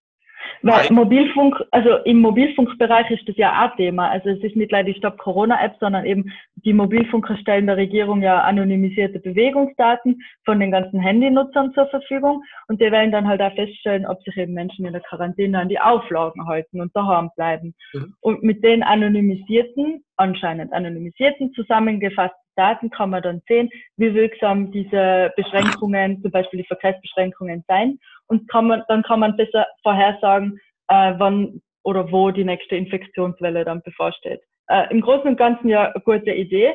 weil 0.61 0.91
Mobilfunk, 0.91 1.55
also 1.71 1.97
im 2.05 2.19
Mobilfunkbereich 2.19 3.09
ist 3.11 3.27
das 3.27 3.37
ja 3.37 3.65
auch 3.65 3.75
Thema. 3.75 4.09
Also 4.09 4.29
es 4.29 4.43
ist 4.43 4.55
nicht 4.55 4.71
leider 4.71 4.91
die 4.91 4.97
Stop-Corona-App, 4.97 5.75
sondern 5.79 6.05
eben 6.05 6.31
die 6.55 6.73
Mobilfunker 6.73 7.37
stellen 7.37 7.67
der 7.67 7.77
Regierung 7.77 8.21
ja 8.21 8.41
anonymisierte 8.41 9.19
Bewegungsdaten 9.19 10.21
von 10.45 10.59
den 10.59 10.71
ganzen 10.71 10.99
Handynutzern 10.99 11.73
zur 11.73 11.87
Verfügung 11.87 12.43
und 12.67 12.81
die 12.81 12.91
werden 12.91 13.11
dann 13.11 13.27
halt 13.27 13.41
auch 13.41 13.53
feststellen, 13.53 14.05
ob 14.05 14.21
sich 14.23 14.35
eben 14.37 14.53
Menschen 14.53 14.85
in 14.85 14.93
der 14.93 15.01
Quarantäne 15.01 15.59
an 15.59 15.69
die 15.69 15.79
Auflagen 15.79 16.47
halten 16.47 16.81
und 16.81 16.95
daheim 16.95 17.29
bleiben. 17.35 17.73
Mhm. 17.93 18.13
Und 18.19 18.43
mit 18.43 18.63
den 18.63 18.83
anonymisierten, 18.83 20.03
anscheinend 20.17 20.73
anonymisierten, 20.73 21.53
zusammengefassten 21.53 22.48
Daten 22.59 22.89
kann 22.89 23.11
man 23.11 23.23
dann 23.23 23.41
sehen, 23.47 23.69
wie 23.95 24.13
wirksam 24.13 24.71
diese 24.71 25.31
Beschränkungen, 25.37 26.21
zum 26.21 26.31
Beispiel 26.31 26.61
die 26.61 26.67
Verkehrsbeschränkungen 26.67 27.63
sein 27.67 27.97
und 28.27 28.49
kann 28.49 28.67
man, 28.67 28.83
dann 28.89 29.03
kann 29.03 29.21
man 29.21 29.37
besser 29.37 29.65
vorhersagen, 29.81 30.59
äh, 30.89 31.13
wann 31.17 31.61
oder 31.83 32.11
wo 32.11 32.31
die 32.31 32.43
nächste 32.43 32.75
Infektionswelle 32.75 33.63
dann 33.63 33.81
bevorsteht. 33.81 34.41
Äh, 34.67 34.91
Im 34.91 35.01
Großen 35.01 35.27
und 35.27 35.37
Ganzen 35.37 35.69
ja 35.69 35.91
eine 35.91 36.03
gute 36.03 36.31
Idee. 36.31 36.73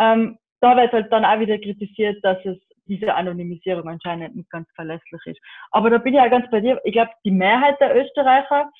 Ähm, 0.00 0.38
da 0.60 0.76
wird 0.76 0.92
halt 0.92 1.12
dann 1.12 1.24
auch 1.24 1.38
wieder 1.38 1.58
kritisiert, 1.58 2.16
dass 2.24 2.38
es 2.44 2.56
diese 2.86 3.14
Anonymisierung 3.14 3.88
anscheinend 3.88 4.36
nicht 4.36 4.50
ganz 4.50 4.68
verlässlich 4.74 5.20
ist. 5.26 5.40
Aber 5.70 5.90
da 5.90 5.98
bin 5.98 6.14
ich 6.14 6.20
ja 6.20 6.28
ganz 6.28 6.48
bei 6.50 6.60
dir. 6.60 6.80
Ich 6.84 6.92
glaube, 6.92 7.10
die 7.24 7.30
Mehrheit 7.30 7.80
der 7.80 7.96
Österreicher 7.96 8.70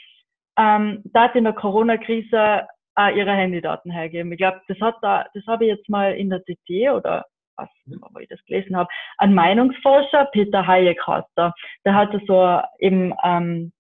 ähm, 0.59 1.03
hat 1.15 1.35
in 1.35 1.45
der 1.45 1.53
Corona-Krise 1.53 2.67
äh, 2.99 3.17
ihre 3.17 3.33
Handydaten 3.33 3.91
hergeben. 3.91 4.33
Ich 4.33 4.39
glaube, 4.39 4.61
das 4.69 4.81
hat 4.81 4.97
da, 5.03 5.27
das 5.35 5.47
habe 5.47 5.65
ich 5.65 5.71
jetzt 5.71 5.89
mal 5.89 6.15
in 6.15 6.31
der 6.31 6.41
CT 6.41 6.93
oder 6.95 7.25
was, 7.57 7.69
mhm. 7.87 8.01
wo 8.13 8.19
ich 8.19 8.29
das 8.29 8.45
gelesen 8.45 8.77
habe, 8.77 8.89
ein 9.19 9.35
Meinungsforscher, 9.35 10.27
Peter 10.33 10.67
Hayek 10.67 11.07
heißt 11.07 11.29
er, 11.37 11.55
der 11.85 11.95
hat 11.95 12.11
so 12.27 12.61
eben 12.79 13.15
ähm, 13.25 13.73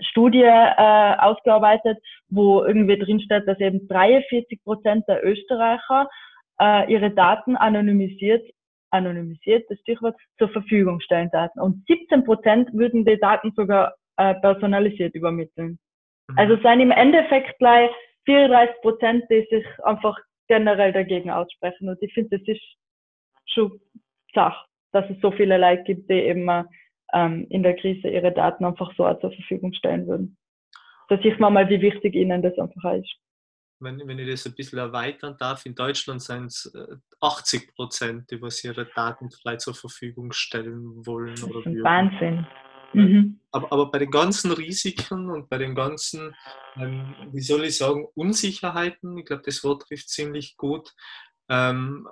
Studie 0.00 0.42
äh, 0.42 1.16
ausgearbeitet, 1.18 1.98
wo 2.28 2.64
irgendwie 2.64 2.98
drinsteht, 2.98 3.46
dass 3.46 3.60
eben 3.60 3.86
43 3.88 4.62
Prozent 4.64 5.04
der 5.08 5.24
Österreicher 5.24 6.08
äh, 6.60 6.90
ihre 6.90 7.10
Daten 7.10 7.56
anonymisiert, 7.56 8.48
anonymisiert, 8.90 9.64
das 9.68 9.78
Stichwort, 9.80 10.16
zur 10.38 10.48
Verfügung 10.48 11.00
stellen 11.00 11.30
Daten. 11.30 11.60
Und 11.60 11.86
17 11.86 12.24
Prozent 12.24 12.72
würden 12.72 13.04
die 13.04 13.18
Daten 13.18 13.52
sogar 13.54 13.94
äh, 14.16 14.34
personalisiert 14.36 15.14
übermitteln. 15.14 15.78
Mhm. 16.28 16.38
Also 16.38 16.56
seien 16.62 16.80
im 16.80 16.90
Endeffekt 16.90 17.58
gleich 17.58 17.90
34 18.26 18.80
Prozent, 18.82 19.24
die 19.30 19.46
sich 19.50 19.66
einfach 19.84 20.16
generell 20.48 20.92
dagegen 20.92 21.30
aussprechen. 21.30 21.88
Und 21.88 22.02
ich 22.02 22.12
finde, 22.12 22.38
das 22.38 22.48
ist 22.48 22.62
schon 23.46 23.80
Sache, 24.34 24.66
dass 24.92 25.08
es 25.10 25.20
so 25.20 25.30
viele 25.30 25.58
Leute 25.58 25.82
gibt, 25.84 26.10
die 26.10 26.14
eben 26.14 26.48
ähm, 27.12 27.46
in 27.50 27.62
der 27.62 27.76
Krise 27.76 28.08
ihre 28.08 28.32
Daten 28.32 28.64
einfach 28.64 28.92
so 28.96 29.12
zur 29.14 29.32
Verfügung 29.32 29.72
stellen 29.72 30.06
würden. 30.06 30.36
Da 31.08 31.18
sieht 31.22 31.40
man 31.40 31.52
mal, 31.52 31.68
wie 31.68 31.80
wichtig 31.80 32.14
ihnen 32.14 32.42
das 32.42 32.56
einfach 32.58 32.94
ist. 32.94 33.10
Wenn, 33.80 33.98
wenn 34.06 34.18
ich 34.18 34.30
das 34.30 34.46
ein 34.46 34.54
bisschen 34.54 34.78
erweitern 34.78 35.36
darf, 35.38 35.64
in 35.64 35.74
Deutschland 35.74 36.20
sind 36.20 36.46
es 36.46 36.70
80 37.20 37.74
Prozent, 37.74 38.30
die 38.30 38.40
was 38.42 38.62
ihre 38.62 38.86
Daten 38.94 39.30
frei 39.30 39.56
zur 39.56 39.74
Verfügung 39.74 40.32
stellen 40.32 41.04
wollen. 41.06 41.34
Das 41.34 41.44
ist 41.44 41.66
ein 41.66 41.82
Wahnsinn. 41.82 42.46
Mhm. 42.92 43.40
Aber, 43.52 43.72
aber, 43.72 43.90
bei 43.90 43.98
den 43.98 44.10
ganzen 44.10 44.52
Risiken 44.52 45.30
und 45.30 45.48
bei 45.48 45.58
den 45.58 45.74
ganzen, 45.74 46.34
ähm, 46.76 47.14
wie 47.32 47.40
soll 47.40 47.64
ich 47.64 47.76
sagen, 47.76 48.06
Unsicherheiten, 48.14 49.18
ich 49.18 49.26
glaube, 49.26 49.42
das 49.44 49.62
Wort 49.64 49.82
trifft 49.82 50.08
ziemlich 50.08 50.56
gut, 50.56 50.92
ähm, 51.48 52.06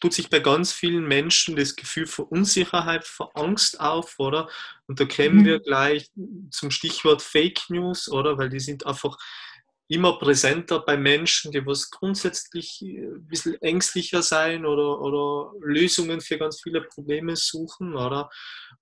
tut 0.00 0.12
sich 0.12 0.28
bei 0.28 0.40
ganz 0.40 0.72
vielen 0.72 1.06
Menschen 1.06 1.56
das 1.56 1.76
Gefühl 1.76 2.06
für 2.06 2.24
Unsicherheit, 2.24 3.06
für 3.06 3.34
Angst 3.34 3.80
auf, 3.80 4.18
oder? 4.18 4.48
Und 4.86 5.00
da 5.00 5.06
kämen 5.06 5.38
mhm. 5.38 5.44
wir 5.44 5.60
gleich 5.60 6.10
zum 6.50 6.70
Stichwort 6.70 7.22
Fake 7.22 7.62
News, 7.70 8.10
oder? 8.10 8.36
Weil 8.36 8.50
die 8.50 8.60
sind 8.60 8.86
einfach 8.86 9.16
immer 9.88 10.18
präsenter 10.18 10.80
bei 10.80 10.96
Menschen, 10.96 11.52
die 11.52 11.64
was 11.66 11.90
grundsätzlich 11.90 12.82
äh, 12.82 13.06
ein 13.06 13.26
bisschen 13.26 13.60
ängstlicher 13.60 14.22
sein 14.22 14.64
oder, 14.64 15.00
oder 15.00 15.52
Lösungen 15.60 16.20
für 16.20 16.38
ganz 16.38 16.62
viele 16.62 16.82
Probleme 16.82 17.36
suchen, 17.36 17.94
oder? 17.94 18.30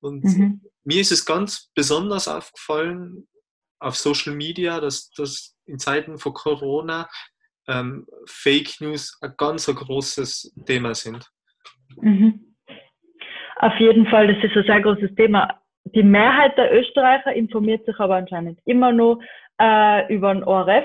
Und 0.00 0.24
mhm. 0.24 0.62
mir 0.84 1.00
ist 1.00 1.12
es 1.12 1.24
ganz 1.24 1.70
besonders 1.74 2.28
aufgefallen 2.28 3.26
auf 3.80 3.96
Social 3.96 4.34
Media, 4.34 4.80
dass, 4.80 5.10
dass 5.10 5.56
in 5.66 5.78
Zeiten 5.78 6.18
von 6.18 6.34
Corona 6.34 7.08
ähm, 7.68 8.06
Fake 8.26 8.80
News 8.80 9.18
ein 9.20 9.34
ganz 9.36 9.68
ein 9.68 9.74
großes 9.74 10.54
Thema 10.66 10.94
sind. 10.94 11.28
Mhm. 11.96 12.54
Auf 13.56 13.78
jeden 13.78 14.06
Fall, 14.06 14.32
das 14.32 14.42
ist 14.42 14.56
ein 14.56 14.64
sehr 14.64 14.80
großes 14.80 15.14
Thema. 15.14 15.60
Die 15.84 16.02
Mehrheit 16.02 16.56
der 16.56 16.72
Österreicher 16.72 17.32
informiert 17.32 17.84
sich 17.86 17.98
aber 17.98 18.16
anscheinend 18.16 18.60
immer 18.64 18.92
nur 18.92 19.20
äh, 19.62 20.12
über 20.12 20.34
den 20.34 20.44
ORF. 20.44 20.84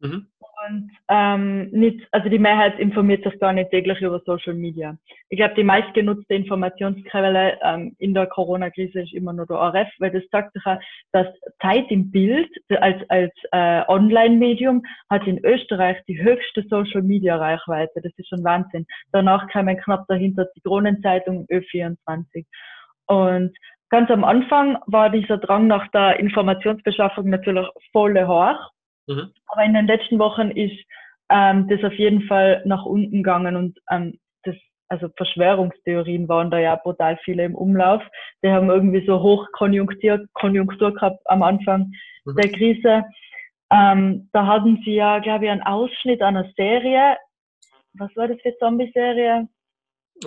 Mhm. 0.00 0.26
Und 0.66 0.90
ähm, 1.08 1.68
nicht, 1.72 2.06
also 2.10 2.28
die 2.28 2.38
Mehrheit 2.38 2.78
informiert 2.78 3.22
sich 3.24 3.38
gar 3.38 3.52
nicht 3.52 3.70
täglich 3.70 4.00
über 4.00 4.20
Social 4.24 4.54
Media. 4.54 4.96
Ich 5.28 5.36
glaube, 5.36 5.54
die 5.54 5.64
meistgenutzte 5.64 6.34
Informationsquelle 6.34 7.58
ähm, 7.62 7.94
in 7.98 8.14
der 8.14 8.26
Corona-Krise 8.26 9.02
ist 9.02 9.12
immer 9.12 9.32
nur 9.32 9.46
der 9.46 9.58
ORF, 9.58 9.88
weil 9.98 10.10
das 10.10 10.22
sagt 10.30 10.54
sich 10.54 10.64
auch, 10.64 10.78
dass 11.12 11.26
Zeit 11.60 11.90
im 11.90 12.10
Bild 12.10 12.48
als, 12.80 12.98
als 13.08 13.32
äh, 13.52 13.82
Online-Medium 13.88 14.82
hat 15.10 15.26
in 15.26 15.44
Österreich 15.44 15.98
die 16.08 16.22
höchste 16.22 16.64
Social-Media-Reichweite. 16.70 18.00
Das 18.02 18.12
ist 18.16 18.28
schon 18.28 18.44
Wahnsinn. 18.44 18.86
Danach 19.12 19.48
kamen 19.48 19.76
knapp 19.76 20.06
dahinter 20.08 20.46
die 20.56 20.60
Kronenzeitung 20.62 21.46
Ö24. 21.50 22.46
Und 23.06 23.54
ganz 23.94 24.10
am 24.10 24.24
Anfang 24.24 24.76
war 24.86 25.08
dieser 25.08 25.38
Drang 25.38 25.68
nach 25.68 25.86
der 25.92 26.18
Informationsbeschaffung 26.18 27.30
natürlich 27.30 27.68
voll 27.92 28.18
hoch. 28.26 28.58
Mhm. 29.06 29.30
Aber 29.46 29.62
in 29.64 29.74
den 29.74 29.86
letzten 29.86 30.18
Wochen 30.18 30.50
ist 30.50 30.76
ähm, 31.30 31.68
das 31.68 31.84
auf 31.84 31.92
jeden 31.94 32.22
Fall 32.22 32.60
nach 32.64 32.84
unten 32.84 33.18
gegangen 33.18 33.54
und 33.54 33.78
ähm, 33.88 34.18
das, 34.42 34.56
also 34.88 35.08
Verschwörungstheorien 35.16 36.28
waren 36.28 36.50
da 36.50 36.58
ja 36.58 36.74
brutal 36.74 37.16
viele 37.24 37.44
im 37.44 37.54
Umlauf. 37.54 38.02
Die 38.42 38.50
haben 38.50 38.68
irgendwie 38.68 39.06
so 39.06 39.22
Hochkonjunktur 39.22 40.26
Konjunktur 40.32 40.92
gehabt 40.92 41.20
am 41.26 41.44
Anfang 41.44 41.92
mhm. 42.24 42.34
der 42.34 42.50
Krise. 42.50 43.04
Ähm, 43.70 44.28
da 44.32 44.44
hatten 44.44 44.82
sie 44.84 44.96
ja, 44.96 45.20
glaube 45.20 45.44
ich, 45.44 45.52
einen 45.52 45.62
Ausschnitt 45.62 46.20
einer 46.20 46.50
Serie. 46.56 47.16
Was 47.92 48.10
war 48.16 48.26
das 48.26 48.40
für 48.40 48.56
Zombie-Serie? 48.58 49.46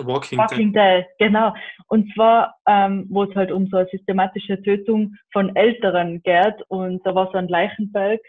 Walking, 0.06 0.38
Walking 0.38 0.72
Dead. 0.72 1.04
Genau. 1.18 1.54
Und 1.88 2.12
zwar, 2.14 2.54
ähm, 2.66 3.06
wo 3.10 3.24
es 3.24 3.34
halt 3.34 3.52
um 3.52 3.66
so 3.68 3.78
eine 3.78 3.88
systematische 3.90 4.60
Tötung 4.62 5.14
von 5.32 5.54
Älteren 5.56 6.22
geht 6.22 6.56
und 6.68 7.04
da 7.06 7.14
war 7.14 7.30
so 7.32 7.38
ein 7.38 7.48
Leichenberg 7.48 8.20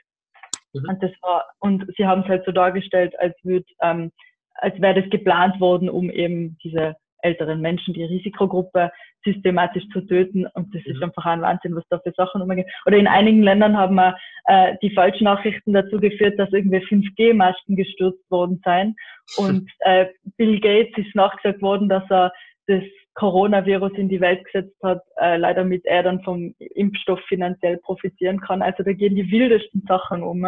Mhm. 0.73 0.85
Und 0.87 1.03
das 1.03 1.11
war, 1.21 1.45
und 1.59 1.85
sie 1.97 2.05
haben 2.05 2.21
es 2.21 2.27
halt 2.27 2.45
so 2.45 2.51
dargestellt, 2.51 3.17
als 3.19 3.35
würde, 3.43 3.65
ähm, 3.81 4.11
als 4.55 4.79
wäre 4.81 5.01
das 5.01 5.09
geplant 5.09 5.59
worden, 5.59 5.89
um 5.89 6.09
eben 6.09 6.57
diese 6.63 6.95
älteren 7.21 7.61
Menschen, 7.61 7.93
die 7.93 8.03
Risikogruppe 8.03 8.91
systematisch 9.23 9.83
zu 9.91 10.01
töten. 10.01 10.45
Und 10.53 10.73
das 10.73 10.85
mhm. 10.85 10.93
ist 10.93 11.03
einfach 11.03 11.25
ein 11.25 11.41
Wahnsinn, 11.41 11.75
was 11.75 11.83
da 11.89 11.99
für 11.99 12.11
Sachen 12.11 12.41
umgehen. 12.41 12.69
Oder 12.85 12.97
in 12.97 13.07
einigen 13.07 13.43
Ländern 13.43 13.77
haben 13.77 13.95
wir 13.95 14.17
äh, 14.45 14.75
die 14.81 14.93
Falschnachrichten 14.93 15.73
dazu 15.73 15.99
geführt, 15.99 16.39
dass 16.39 16.51
irgendwie 16.51 16.79
5G-Masten 16.79 17.75
gestürzt 17.75 18.29
worden 18.29 18.61
seien. 18.63 18.95
Und 19.37 19.69
äh, 19.79 20.07
Bill 20.37 20.59
Gates 20.59 20.97
ist 20.97 21.15
nachgesagt 21.15 21.61
worden, 21.61 21.89
dass 21.89 22.03
er 22.09 22.31
das 22.67 22.83
Coronavirus 23.15 23.91
in 23.97 24.07
die 24.07 24.21
Welt 24.21 24.45
gesetzt 24.45 24.77
hat, 24.81 25.01
äh, 25.17 25.37
leider 25.37 25.65
mit 25.65 25.85
er 25.85 26.03
dann 26.03 26.21
vom 26.23 26.55
Impfstoff 26.59 27.19
finanziell 27.27 27.77
profitieren 27.77 28.39
kann. 28.39 28.61
Also 28.61 28.83
da 28.83 28.93
gehen 28.93 29.15
die 29.15 29.29
wildesten 29.29 29.83
Sachen 29.87 30.23
um. 30.23 30.45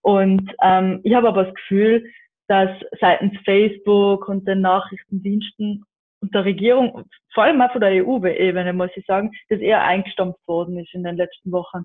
Und 0.00 0.50
ähm, 0.62 1.00
ich 1.04 1.14
habe 1.14 1.28
aber 1.28 1.44
das 1.44 1.54
Gefühl, 1.54 2.04
dass 2.48 2.70
seitens 3.00 3.38
Facebook 3.44 4.28
und 4.28 4.46
den 4.46 4.60
Nachrichtendiensten 4.60 5.84
und 6.20 6.34
der 6.34 6.44
Regierung, 6.44 7.04
vor 7.34 7.44
allem 7.44 7.60
auch 7.60 7.72
von 7.72 7.80
der 7.80 8.04
EU-Ebene, 8.04 8.72
muss 8.72 8.90
ich 8.94 9.04
sagen, 9.06 9.32
das 9.48 9.60
eher 9.60 9.82
eingestampft 9.82 10.46
worden 10.46 10.78
ist 10.78 10.94
in 10.94 11.02
den 11.02 11.16
letzten 11.16 11.50
Wochen. 11.50 11.84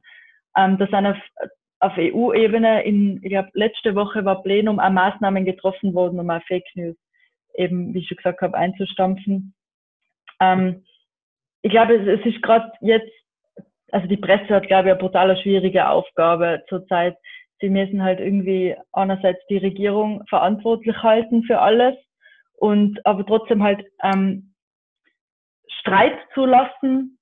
Ähm, 0.55 0.77
dass 0.77 0.93
einer 0.93 1.19
auf 1.79 1.93
EU-Ebene 1.97 2.83
in, 2.83 3.21
ich 3.23 3.29
glaube, 3.29 3.49
letzte 3.53 3.95
Woche 3.95 4.25
war 4.25 4.41
Plenum 4.41 4.79
an 4.79 4.93
Maßnahmen 4.93 5.45
getroffen 5.45 5.93
worden, 5.93 6.19
um 6.19 6.29
auch 6.29 6.41
Fake 6.43 6.67
News 6.75 6.95
eben, 7.55 7.93
wie 7.93 7.99
ich 7.99 8.07
schon 8.07 8.17
gesagt 8.17 8.41
habe, 8.41 8.57
einzustampfen. 8.57 9.53
Ähm, 10.39 10.83
ich 11.61 11.71
glaube, 11.71 11.95
es, 11.95 12.19
es 12.19 12.25
ist 12.25 12.41
gerade 12.41 12.71
jetzt, 12.81 13.11
also 13.91 14.07
die 14.07 14.17
Presse 14.17 14.49
hat, 14.49 14.67
glaube 14.67 14.89
ich, 14.89 14.91
eine 14.91 14.99
brutal 14.99 15.35
schwierige 15.37 15.89
Aufgabe 15.89 16.63
zurzeit. 16.69 17.17
Sie 17.59 17.69
müssen 17.69 18.03
halt 18.03 18.19
irgendwie 18.19 18.75
einerseits 18.91 19.39
die 19.47 19.57
Regierung 19.57 20.23
verantwortlich 20.27 20.95
halten 21.01 21.43
für 21.43 21.59
alles 21.59 21.95
und 22.57 23.03
aber 23.05 23.25
trotzdem 23.25 23.63
halt 23.63 23.85
ähm, 24.03 24.53
Streit 25.79 26.17
zulassen 26.33 27.17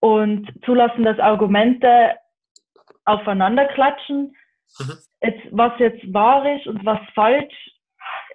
und 0.00 0.52
zulassen, 0.64 1.04
dass 1.04 1.18
Argumente 1.18 2.16
aufeinander 3.04 3.66
klatschen. 3.66 4.34
Mhm. 4.78 4.92
Jetzt, 5.22 5.42
was 5.50 5.72
jetzt 5.78 6.12
wahr 6.12 6.56
ist 6.56 6.66
und 6.66 6.84
was 6.84 6.98
falsch, 7.14 7.54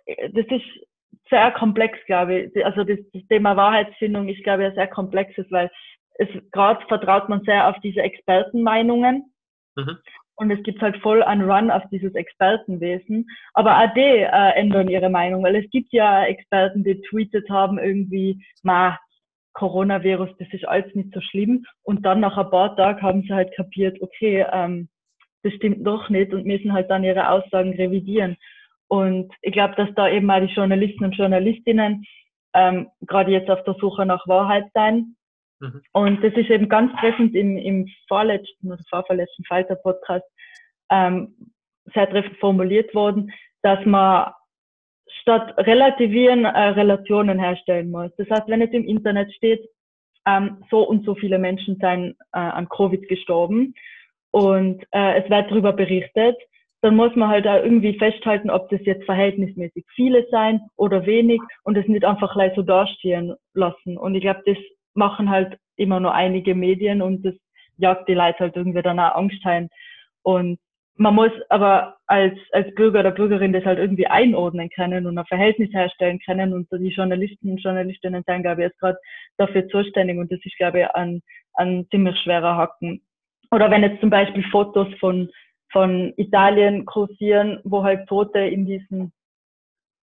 das 0.05 0.45
ist 0.47 0.88
sehr 1.29 1.51
komplex, 1.51 1.97
glaube 2.05 2.39
ich. 2.39 2.65
Also 2.65 2.83
das, 2.83 2.99
das 3.13 3.27
Thema 3.27 3.57
Wahrheitsfindung 3.57 4.29
ist, 4.29 4.43
glaube 4.43 4.63
ich, 4.63 4.69
ein 4.69 4.75
sehr 4.75 4.88
komplexes, 4.88 5.45
weil 5.49 5.69
es 6.15 6.29
gerade 6.51 6.86
vertraut 6.88 7.29
man 7.29 7.41
sehr 7.43 7.67
auf 7.67 7.75
diese 7.81 8.01
Expertenmeinungen. 8.01 9.33
Mhm. 9.75 9.97
Und 10.38 10.52
es 10.52 10.62
gibt 10.63 10.82
halt 10.82 10.97
voll 10.97 11.23
einen 11.23 11.50
Run 11.50 11.71
auf 11.71 11.84
dieses 11.91 12.13
Expertenwesen. 12.13 13.28
Aber 13.54 13.91
die 13.95 14.02
äh, 14.02 14.54
ändern 14.56 14.88
ihre 14.88 15.10
Meinung, 15.10 15.43
weil 15.43 15.56
es 15.56 15.69
gibt 15.71 15.91
ja 15.91 16.26
Experten, 16.26 16.84
die 16.84 17.02
tweetet 17.02 17.50
haben 17.50 17.80
irgendwie, 17.80 18.43
ma, 18.63 18.97
Coronavirus, 19.54 20.30
das 20.38 20.47
ist 20.52 20.67
alles 20.67 20.93
nicht 20.93 21.12
so 21.13 21.21
schlimm. 21.21 21.65
Und 21.82 22.06
dann 22.06 22.19
nach 22.19 22.38
ein 22.38 22.52
paar 22.52 22.76
Tagen 22.76 23.02
haben 23.02 23.21
sie 23.23 23.34
halt 23.34 23.52
kapiert, 23.56 24.00
okay, 24.02 24.45
ähm, 24.52 24.88
das 25.41 25.54
stimmt 25.54 25.86
doch 25.86 26.10
nicht 26.10 26.32
und 26.34 26.45
müssen 26.45 26.73
halt 26.73 26.91
dann 26.91 27.04
ihre 27.04 27.30
Aussagen 27.30 27.73
revidieren. 27.73 28.38
Und 28.88 29.34
ich 29.41 29.54
glaube, 29.54 29.73
dass 29.76 29.89
da 29.95 30.08
eben 30.10 30.30
auch 30.30 30.39
die 30.39 30.54
Journalisten 30.54 31.06
und 31.06 31.17
Journalistinnen 31.17 32.06
ähm, 32.54 32.88
gerade 33.02 33.32
jetzt 33.32 33.50
auf 33.50 33.63
der 33.63 33.76
Suche 33.80 34.06
nach 34.06 34.28
Wahrheit 34.28 34.65
sein. 34.73 35.16
Mhm. 35.60 35.82
Und 35.93 36.24
das 36.24 36.34
ist 36.34 36.50
eben 36.50 36.70
ganz 36.70 36.91
treffend 37.00 37.36
im, 37.36 37.58
im 37.58 37.88
vorletzten 38.08 38.72
oder 38.72 38.82
vorverletzten 38.89 39.46
Falter-Podcast 39.46 40.26
ähm, 40.89 41.52
sehr 41.93 42.10
treffend 42.10 42.38
formuliert 42.38 42.93
worden, 42.93 43.32
dass 43.62 43.84
man 43.86 44.32
statt 45.22 45.54
relativieren 45.58 46.46
äh, 46.46 46.70
Relationen 46.70 47.39
herstellen 47.39 47.91
muss. 47.91 48.12
Das 48.17 48.30
heißt, 48.30 48.48
wenn 48.48 48.62
es 48.62 48.72
im 48.72 48.86
Internet 48.86 49.34
steht, 49.34 49.67
ähm, 50.26 50.63
so 50.70 50.88
und 50.88 51.06
so 51.06 51.15
viele 51.15 51.39
Menschen 51.39 51.78
seien 51.80 52.15
äh, 52.34 52.39
an 52.39 52.70
Covid 52.70 53.08
gestorben 53.08 53.74
und 54.32 54.84
äh, 54.91 55.22
es 55.22 55.30
wird 55.30 55.50
darüber 55.50 55.74
berichtet, 55.74 56.36
dann 56.82 56.96
muss 56.96 57.15
man 57.15 57.30
halt 57.30 57.48
auch 57.48 57.63
irgendwie 57.63 57.98
festhalten, 57.98 58.50
ob 58.50 58.70
das 58.70 58.82
jetzt 58.86 59.06
verhältnismäßig 59.06 59.86
viele 59.96 60.28
sein 60.30 60.62
oder 60.76 61.06
wenig 61.06 61.41
und 61.63 61.76
es 61.76 61.88
nicht 61.88 62.06
einfach 62.06 62.34
gleich 62.34 62.54
so 62.56 62.62
dastehen 62.62 63.36
lassen. 63.54 63.98
Und 63.98 64.15
ich 64.15 64.22
glaube, 64.22 64.43
das 64.46 64.58
machen 64.97 65.29
halt 65.29 65.57
immer 65.77 65.99
nur 65.99 66.13
einige 66.13 66.55
Medien 66.55 67.01
und 67.01 67.23
das 67.25 67.36
jagt 67.77 68.10
die 68.10 68.15
Leute 68.15 68.39
halt 68.39 68.55
irgendwie 68.55 68.81
dann 68.81 68.99
auch 68.99 69.15
Angst 69.15 69.45
ein. 69.45 69.69
Und 70.23 70.60
man 70.95 71.13
muss 71.13 71.31
aber 71.49 71.97
als, 72.07 72.38
als 72.51 72.73
Bürger 72.73 73.01
oder 73.01 73.12
Bürgerin 73.12 73.53
das 73.53 73.63
halt 73.65 73.77
irgendwie 73.77 74.07
einordnen 74.07 74.69
können 74.69 75.05
und 75.05 75.17
ein 75.17 75.25
Verhältnis 75.25 75.71
herstellen 75.71 76.19
können 76.25 76.53
und 76.53 76.67
die 76.71 76.89
Journalisten 76.89 77.51
und 77.51 77.62
Journalistinnen 77.62 78.23
sind, 78.25 78.41
glaube 78.41 78.62
ich, 78.62 78.69
jetzt 78.69 78.79
gerade 78.79 78.97
dafür 79.38 79.67
zuständig 79.69 80.17
und 80.17 80.31
das 80.31 80.39
ist, 80.43 80.57
glaube 80.57 80.79
ich, 80.79 80.89
ein, 80.95 81.21
ein 81.53 81.88
ziemlich 81.91 82.17
schwerer 82.19 82.57
Haken. 82.57 83.01
Oder 83.51 83.69
wenn 83.69 83.83
jetzt 83.83 84.01
zum 84.01 84.10
Beispiel 84.10 84.43
Fotos 84.51 84.88
von, 84.99 85.29
von 85.71 86.13
Italien 86.17 86.86
kursieren, 86.86 87.60
wo 87.63 87.83
halt 87.83 88.07
Tote 88.10 88.39
in 88.39 88.65
diesen 88.65 89.13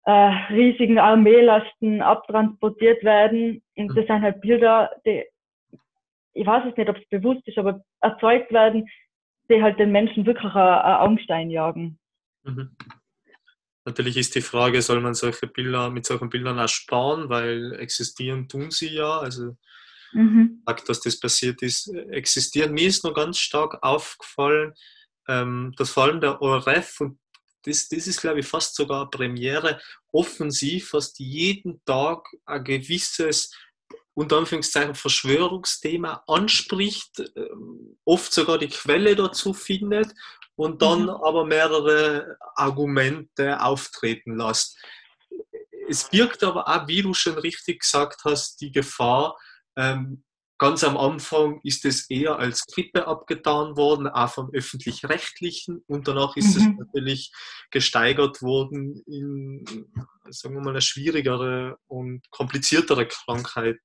äh, 0.08 0.54
riesigen 0.54 0.98
Armeelasten 0.98 2.00
abtransportiert 2.00 3.04
werden 3.04 3.62
und 3.76 3.94
das 3.94 4.06
sind 4.06 4.22
halt 4.22 4.40
Bilder, 4.40 4.90
die, 5.04 5.22
ich 6.32 6.46
weiß 6.46 6.64
es 6.70 6.76
nicht, 6.78 6.88
ob 6.88 6.96
es 6.96 7.06
bewusst 7.10 7.46
ist, 7.46 7.58
aber 7.58 7.84
erzeugt 8.00 8.50
werden, 8.50 8.88
die 9.50 9.62
halt 9.62 9.78
den 9.78 9.92
Menschen 9.92 10.24
wirklich 10.24 10.54
eine 10.54 10.98
Angst 11.00 11.30
einjagen. 11.30 11.98
Mhm. 12.42 12.74
Natürlich 13.84 14.16
ist 14.16 14.34
die 14.34 14.40
Frage, 14.40 14.80
soll 14.80 15.02
man 15.02 15.12
solche 15.12 15.46
Bilder 15.46 15.90
mit 15.90 16.06
solchen 16.06 16.30
Bildern 16.30 16.58
auch 16.58 16.68
sparen, 16.68 17.28
weil 17.28 17.74
existieren 17.78 18.48
tun 18.48 18.70
sie 18.70 18.94
ja. 18.94 19.18
Also 19.18 19.58
mhm. 20.12 20.62
dass 20.86 21.00
das 21.00 21.20
passiert 21.20 21.60
ist, 21.60 21.88
existieren. 22.10 22.72
Mir 22.72 22.88
ist 22.88 23.04
noch 23.04 23.12
ganz 23.12 23.38
stark 23.38 23.82
aufgefallen, 23.82 24.72
ähm, 25.28 25.74
dass 25.76 25.90
vor 25.90 26.04
allem 26.04 26.22
der 26.22 26.40
ORF 26.40 27.00
und 27.00 27.18
das, 27.62 27.88
das 27.88 28.06
ist, 28.06 28.20
glaube 28.20 28.40
ich, 28.40 28.46
fast 28.46 28.74
sogar 28.74 29.10
Premiere, 29.10 29.80
offensiv 30.12 30.90
fast 30.90 31.18
jeden 31.18 31.84
Tag 31.84 32.26
ein 32.46 32.64
gewisses 32.64 33.54
unter 34.14 34.38
Anführungszeichen 34.38 34.96
Verschwörungsthema 34.96 36.24
anspricht, 36.26 37.22
ähm, 37.36 37.98
oft 38.04 38.32
sogar 38.32 38.58
die 38.58 38.68
Quelle 38.68 39.14
dazu 39.14 39.54
findet 39.54 40.12
und 40.56 40.82
dann 40.82 41.02
mhm. 41.02 41.10
aber 41.10 41.44
mehrere 41.44 42.36
Argumente 42.56 43.60
auftreten 43.60 44.36
lässt. 44.36 44.76
Es 45.88 46.10
birgt 46.10 46.42
aber 46.42 46.66
auch, 46.66 46.88
wie 46.88 47.02
du 47.02 47.14
schon 47.14 47.38
richtig 47.38 47.82
gesagt 47.82 48.24
hast, 48.24 48.60
die 48.60 48.72
Gefahr, 48.72 49.38
ähm, 49.76 50.24
Ganz 50.58 50.82
am 50.82 50.96
Anfang 50.96 51.60
ist 51.62 51.84
es 51.84 52.10
eher 52.10 52.38
als 52.38 52.66
Grippe 52.66 53.06
abgetan 53.06 53.76
worden, 53.76 54.08
auch 54.08 54.28
vom 54.28 54.50
öffentlich-rechtlichen. 54.52 55.84
Und 55.86 56.08
danach 56.08 56.36
ist 56.36 56.56
mhm. 56.56 56.62
es 56.62 56.78
natürlich 56.78 57.32
gesteigert 57.70 58.42
worden 58.42 59.00
in, 59.06 59.64
sagen 60.28 60.56
wir 60.56 60.60
mal, 60.60 60.70
eine 60.70 60.80
schwierigere 60.80 61.78
und 61.86 62.28
kompliziertere 62.30 63.06
Krankheit, 63.06 63.78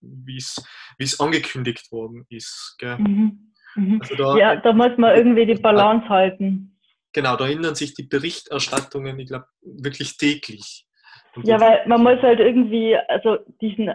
wie 0.00 0.36
es 0.36 1.20
angekündigt 1.20 1.90
worden 1.90 2.26
ist. 2.28 2.76
Mhm. 2.80 3.52
Mhm. 3.74 3.98
Also 4.00 4.14
da, 4.14 4.36
ja, 4.36 4.56
da 4.56 4.72
muss 4.72 4.96
man 4.98 5.16
irgendwie 5.16 5.46
die 5.46 5.60
Balance 5.60 6.08
halten. 6.08 6.78
Genau, 7.12 7.36
da 7.36 7.48
ändern 7.48 7.74
sich 7.74 7.94
die 7.94 8.04
Berichterstattungen, 8.04 9.18
ich 9.18 9.28
glaube, 9.28 9.46
wirklich 9.60 10.16
täglich. 10.16 10.86
Und 11.34 11.46
ja, 11.46 11.60
weil 11.60 11.86
man 11.86 12.02
muss 12.02 12.20
halt 12.22 12.40
irgendwie, 12.40 12.96
also 13.08 13.38
diesen 13.60 13.90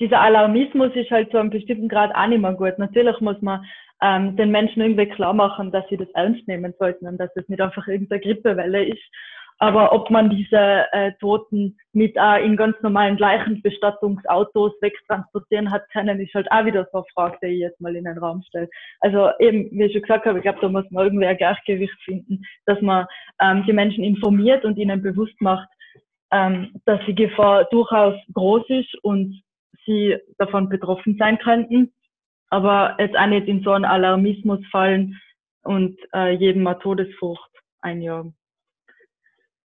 dieser 0.00 0.20
Alarmismus 0.20 0.94
ist 0.94 1.10
halt 1.10 1.30
zu 1.30 1.38
einem 1.38 1.50
bestimmten 1.50 1.88
Grad 1.88 2.14
auch 2.14 2.26
nicht 2.26 2.40
mehr 2.40 2.54
gut. 2.54 2.78
Natürlich 2.78 3.20
muss 3.20 3.40
man 3.40 3.64
ähm, 4.02 4.36
den 4.36 4.50
Menschen 4.50 4.82
irgendwie 4.82 5.06
klar 5.06 5.32
machen, 5.32 5.70
dass 5.70 5.88
sie 5.88 5.96
das 5.96 6.08
ernst 6.14 6.46
nehmen 6.48 6.74
sollten 6.78 7.06
und 7.06 7.18
dass 7.18 7.30
es 7.34 7.48
nicht 7.48 7.60
einfach 7.60 7.86
irgendeine 7.88 8.20
Grippewelle 8.20 8.84
ist. 8.84 9.02
Aber 9.58 9.92
ob 9.94 10.10
man 10.10 10.28
diese 10.28 10.84
äh, 10.92 11.12
Toten 11.18 11.78
mit 11.94 12.14
äh, 12.16 12.44
in 12.44 12.58
ganz 12.58 12.76
normalen 12.82 13.16
gleichen 13.16 13.62
Bestattungsautos 13.62 14.72
wegtransportieren 14.82 15.70
hat 15.70 15.88
können, 15.90 16.20
ist 16.20 16.34
halt 16.34 16.50
auch 16.52 16.66
wieder 16.66 16.86
so 16.92 16.98
eine 16.98 17.06
Frage, 17.14 17.38
die 17.42 17.54
ich 17.54 17.60
jetzt 17.60 17.80
mal 17.80 17.96
in 17.96 18.04
den 18.04 18.18
Raum 18.18 18.42
stelle. 18.42 18.68
Also 19.00 19.30
eben, 19.38 19.70
wie 19.70 19.84
ich 19.84 19.92
schon 19.92 20.02
gesagt 20.02 20.26
habe, 20.26 20.38
ich 20.38 20.42
glaube, 20.42 20.58
da 20.60 20.68
muss 20.68 20.84
man 20.90 21.04
irgendwie 21.04 21.26
ein 21.26 21.38
Gleichgewicht 21.38 21.98
finden, 22.04 22.42
dass 22.66 22.80
man 22.82 23.06
ähm, 23.40 23.64
die 23.66 23.72
Menschen 23.72 24.04
informiert 24.04 24.66
und 24.66 24.76
ihnen 24.76 25.00
bewusst 25.00 25.40
macht, 25.40 25.68
ähm, 26.32 26.74
dass 26.84 27.00
die 27.06 27.14
Gefahr 27.14 27.64
durchaus 27.70 28.14
groß 28.34 28.68
ist 28.68 28.94
und 29.04 29.40
sie 29.86 30.16
davon 30.38 30.68
betroffen 30.68 31.16
sein 31.18 31.38
könnten, 31.38 31.92
aber 32.48 32.96
jetzt 32.98 33.16
auch 33.16 33.26
nicht 33.26 33.48
in 33.48 33.62
so 33.62 33.70
einen 33.72 33.84
Alarmismus 33.84 34.60
fallen 34.70 35.20
und 35.62 35.98
äh, 36.12 36.32
jedem 36.32 36.62
mal 36.62 36.74
Todesfurcht 36.74 37.50
einjagen. 37.80 38.36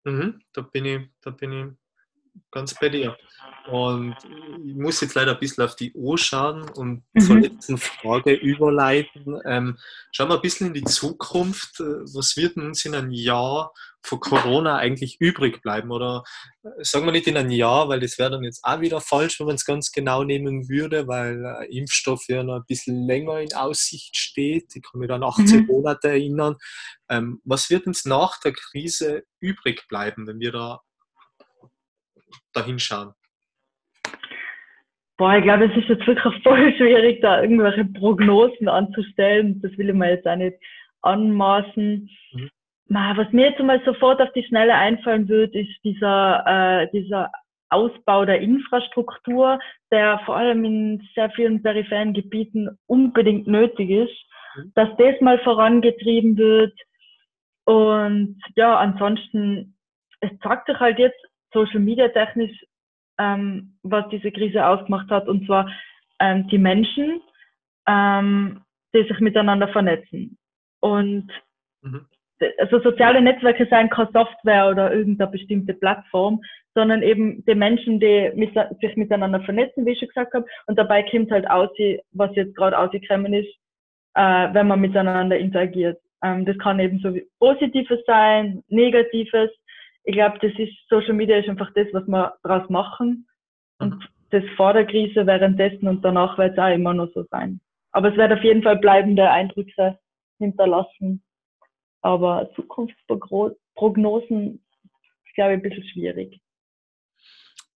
Mhm, 0.06 0.42
da 0.54 0.62
bin 0.62 0.86
ich, 0.86 1.02
da 1.22 1.32
bin 1.32 1.52
ich 1.52 1.83
ganz 2.52 2.74
bei 2.80 2.90
dir. 2.90 3.18
Und 3.68 4.16
ich 4.66 4.76
muss 4.76 5.00
jetzt 5.00 5.16
leider 5.16 5.32
ein 5.34 5.40
bisschen 5.40 5.64
auf 5.64 5.76
die 5.76 5.94
Uhr 5.94 6.18
schauen 6.18 6.70
und 6.72 7.04
mhm. 7.14 7.22
zur 7.22 7.40
letzten 7.40 7.78
Frage 7.78 8.34
überleiten. 8.34 9.40
Ähm, 9.46 9.78
schauen 10.12 10.30
wir 10.30 10.36
ein 10.36 10.42
bisschen 10.42 10.68
in 10.68 10.74
die 10.74 10.84
Zukunft. 10.84 11.80
Was 11.80 12.36
wird 12.36 12.58
uns 12.58 12.84
in 12.84 12.94
einem 12.94 13.12
Jahr 13.12 13.72
vor 14.02 14.20
Corona 14.20 14.76
eigentlich 14.76 15.22
übrig 15.22 15.62
bleiben? 15.62 15.92
Oder 15.92 16.24
äh, 16.64 16.84
sagen 16.84 17.06
wir 17.06 17.14
nicht 17.14 17.28
in 17.28 17.38
einem 17.38 17.52
Jahr, 17.52 17.88
weil 17.88 18.02
das 18.02 18.20
wäre 18.20 18.32
dann 18.32 18.44
jetzt 18.44 18.64
auch 18.64 18.82
wieder 18.82 19.00
falsch, 19.00 19.40
wenn 19.40 19.48
man 19.48 19.56
es 19.56 19.66
ganz 19.66 19.94
genau 19.94 20.26
nehmen 20.26 20.68
würde, 20.68 21.08
weil 21.08 21.46
äh, 21.46 21.78
Impfstoff 21.78 22.26
ja 22.28 22.44
noch 22.44 22.56
ein 22.56 22.66
bisschen 22.68 23.08
länger 23.08 23.40
in 23.40 23.54
Aussicht 23.54 24.18
steht. 24.18 24.76
Ich 24.76 24.84
kann 24.84 25.00
mich 25.00 25.10
an 25.10 25.24
18 25.24 25.62
mhm. 25.62 25.68
Monate 25.68 26.10
erinnern. 26.10 26.58
Ähm, 27.08 27.40
was 27.46 27.70
wird 27.70 27.88
uns 27.88 28.04
nach 28.04 28.42
der 28.42 28.52
Krise 28.52 29.24
übrig 29.40 29.88
bleiben, 29.88 30.28
wenn 30.28 30.42
wir 30.42 30.52
da 30.52 30.82
da 32.54 32.66
hinschauen? 32.66 33.14
Boah, 35.18 35.38
ich 35.38 35.44
glaube, 35.44 35.66
es 35.66 35.78
ist 35.78 35.90
jetzt 35.90 36.08
wirklich 36.08 36.44
voll 36.44 36.74
schwierig, 36.76 37.22
da 37.22 37.42
irgendwelche 37.42 37.86
Prognosen 37.86 38.68
anzustellen. 38.68 39.62
Das 39.62 39.72
will 39.78 39.90
ich 39.90 39.96
mir 39.96 40.10
jetzt 40.10 40.28
auch 40.28 40.36
nicht 40.36 40.58
anmaßen. 41.02 42.10
Mhm. 42.34 42.50
Was 42.88 43.32
mir 43.32 43.50
jetzt 43.50 43.62
mal 43.62 43.82
sofort 43.86 44.22
auf 44.22 44.32
die 44.34 44.44
Schnelle 44.44 44.76
einfallen 44.76 45.28
wird, 45.30 45.56
ist 45.56 45.72
dieser, 45.84 46.44
äh, 46.46 46.88
dieser 46.92 47.32
Ausbau 47.70 48.26
der 48.26 48.40
Infrastruktur, 48.40 49.60
der 49.92 50.20
vor 50.26 50.36
allem 50.36 50.64
in 50.66 51.08
sehr 51.16 51.30
vielen 51.32 51.64
peripheren 51.64 52.14
Gebieten 52.14 52.78
unbedingt 52.88 53.48
nötig 53.48 53.90
ist. 53.90 54.26
mhm. 54.56 54.72
dass 54.76 54.90
das 54.98 55.20
mal 55.22 55.40
vorangetrieben 55.40 56.38
wird. 56.38 56.74
Und 57.66 58.42
ja, 58.56 58.78
ansonsten, 58.78 59.78
es 60.20 60.32
zeigt 60.42 60.68
sich 60.68 60.80
halt 60.80 61.00
jetzt 61.00 61.20
Social 61.54 61.80
Media 61.80 62.08
technisch, 62.10 62.66
ähm, 63.20 63.78
was 63.84 64.08
diese 64.10 64.32
Krise 64.32 64.66
ausgemacht 64.66 65.10
hat, 65.10 65.28
und 65.28 65.46
zwar 65.46 65.70
ähm, 66.20 66.48
die 66.48 66.58
Menschen, 66.58 67.22
ähm, 67.88 68.62
die 68.94 69.04
sich 69.04 69.20
miteinander 69.20 69.68
vernetzen. 69.68 70.38
Und 70.80 71.30
mhm. 71.82 72.06
also 72.58 72.80
soziale 72.80 73.22
Netzwerke 73.22 73.68
seien 73.70 73.90
keine 73.90 74.12
Software 74.12 74.70
oder 74.70 74.94
irgendeine 74.94 75.32
bestimmte 75.32 75.74
Plattform, 75.74 76.42
sondern 76.76 77.04
eben 77.04 77.44
die 77.46 77.56
Menschen, 77.56 78.00
die 78.00 78.32
mit, 78.36 78.54
sich 78.82 78.96
miteinander 78.96 79.42
vernetzen, 79.42 79.86
wie 79.86 79.92
ich 79.92 80.00
schon 80.00 80.08
gesagt 80.08 80.34
habe. 80.34 80.46
Und 80.68 80.78
dabei 80.78 81.04
kommt 81.04 81.32
halt 81.32 81.50
aus, 81.50 81.70
was 82.12 82.36
jetzt 82.36 82.56
gerade 82.56 82.78
ausgekommen 82.78 83.34
ist, 83.34 83.54
äh, 84.16 84.54
wenn 84.54 84.68
man 84.68 84.82
miteinander 84.82 85.38
interagiert. 85.38 86.00
Ähm, 86.24 86.46
das 86.46 86.58
kann 86.58 86.80
eben 86.80 87.00
so 87.00 87.16
Positives 87.40 88.00
sein, 88.06 88.64
Negatives. 88.70 89.52
Ich 90.04 90.14
glaube, 90.14 90.38
das 90.42 90.52
ist 90.58 90.74
Social 90.90 91.14
Media 91.14 91.38
ist 91.38 91.50
einfach 91.50 91.72
das, 91.74 91.88
was 91.94 92.06
wir 92.08 92.36
daraus 92.44 92.70
machen. 92.70 93.28
Und 93.80 93.96
mhm. 93.96 94.04
das 94.32 94.44
vor 94.56 94.74
der 94.74 94.86
Krise, 94.86 95.26
währenddessen 95.26 95.88
und 95.88 96.04
danach 96.04 96.38
wird 96.38 96.52
es 96.54 96.60
auch 96.60 96.74
immer 96.74 96.94
noch 96.94 97.10
so 97.14 97.24
sein. 97.32 97.62
Aber 97.92 98.12
es 98.12 98.18
wird 98.18 98.34
auf 98.34 98.44
jeden 98.44 98.64
Fall 98.64 98.78
bleibende 98.78 99.30
Eindrücke 99.30 99.98
hinterlassen. 100.40 101.24
Aber 102.02 102.50
Zukunftsprognosen 102.56 104.66
ist, 105.26 105.36
glaube 105.36 105.54
ich, 105.54 105.58
ein 105.58 105.62
bisschen 105.62 105.88
schwierig. 105.88 106.42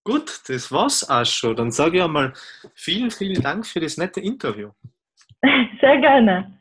Gut, 0.04 0.42
das 0.48 0.72
war's 0.72 1.08
auch 1.10 1.26
schon. 1.26 1.56
Dann 1.56 1.72
sage 1.72 1.98
ich 1.98 2.04
einmal 2.04 2.34
vielen, 2.74 3.12
vielen 3.12 3.42
Dank 3.42 3.68
für 3.68 3.80
das 3.80 3.98
nette 3.98 4.22
Interview. 4.22 4.72
Sehr 5.82 6.00
gerne. 6.00 6.57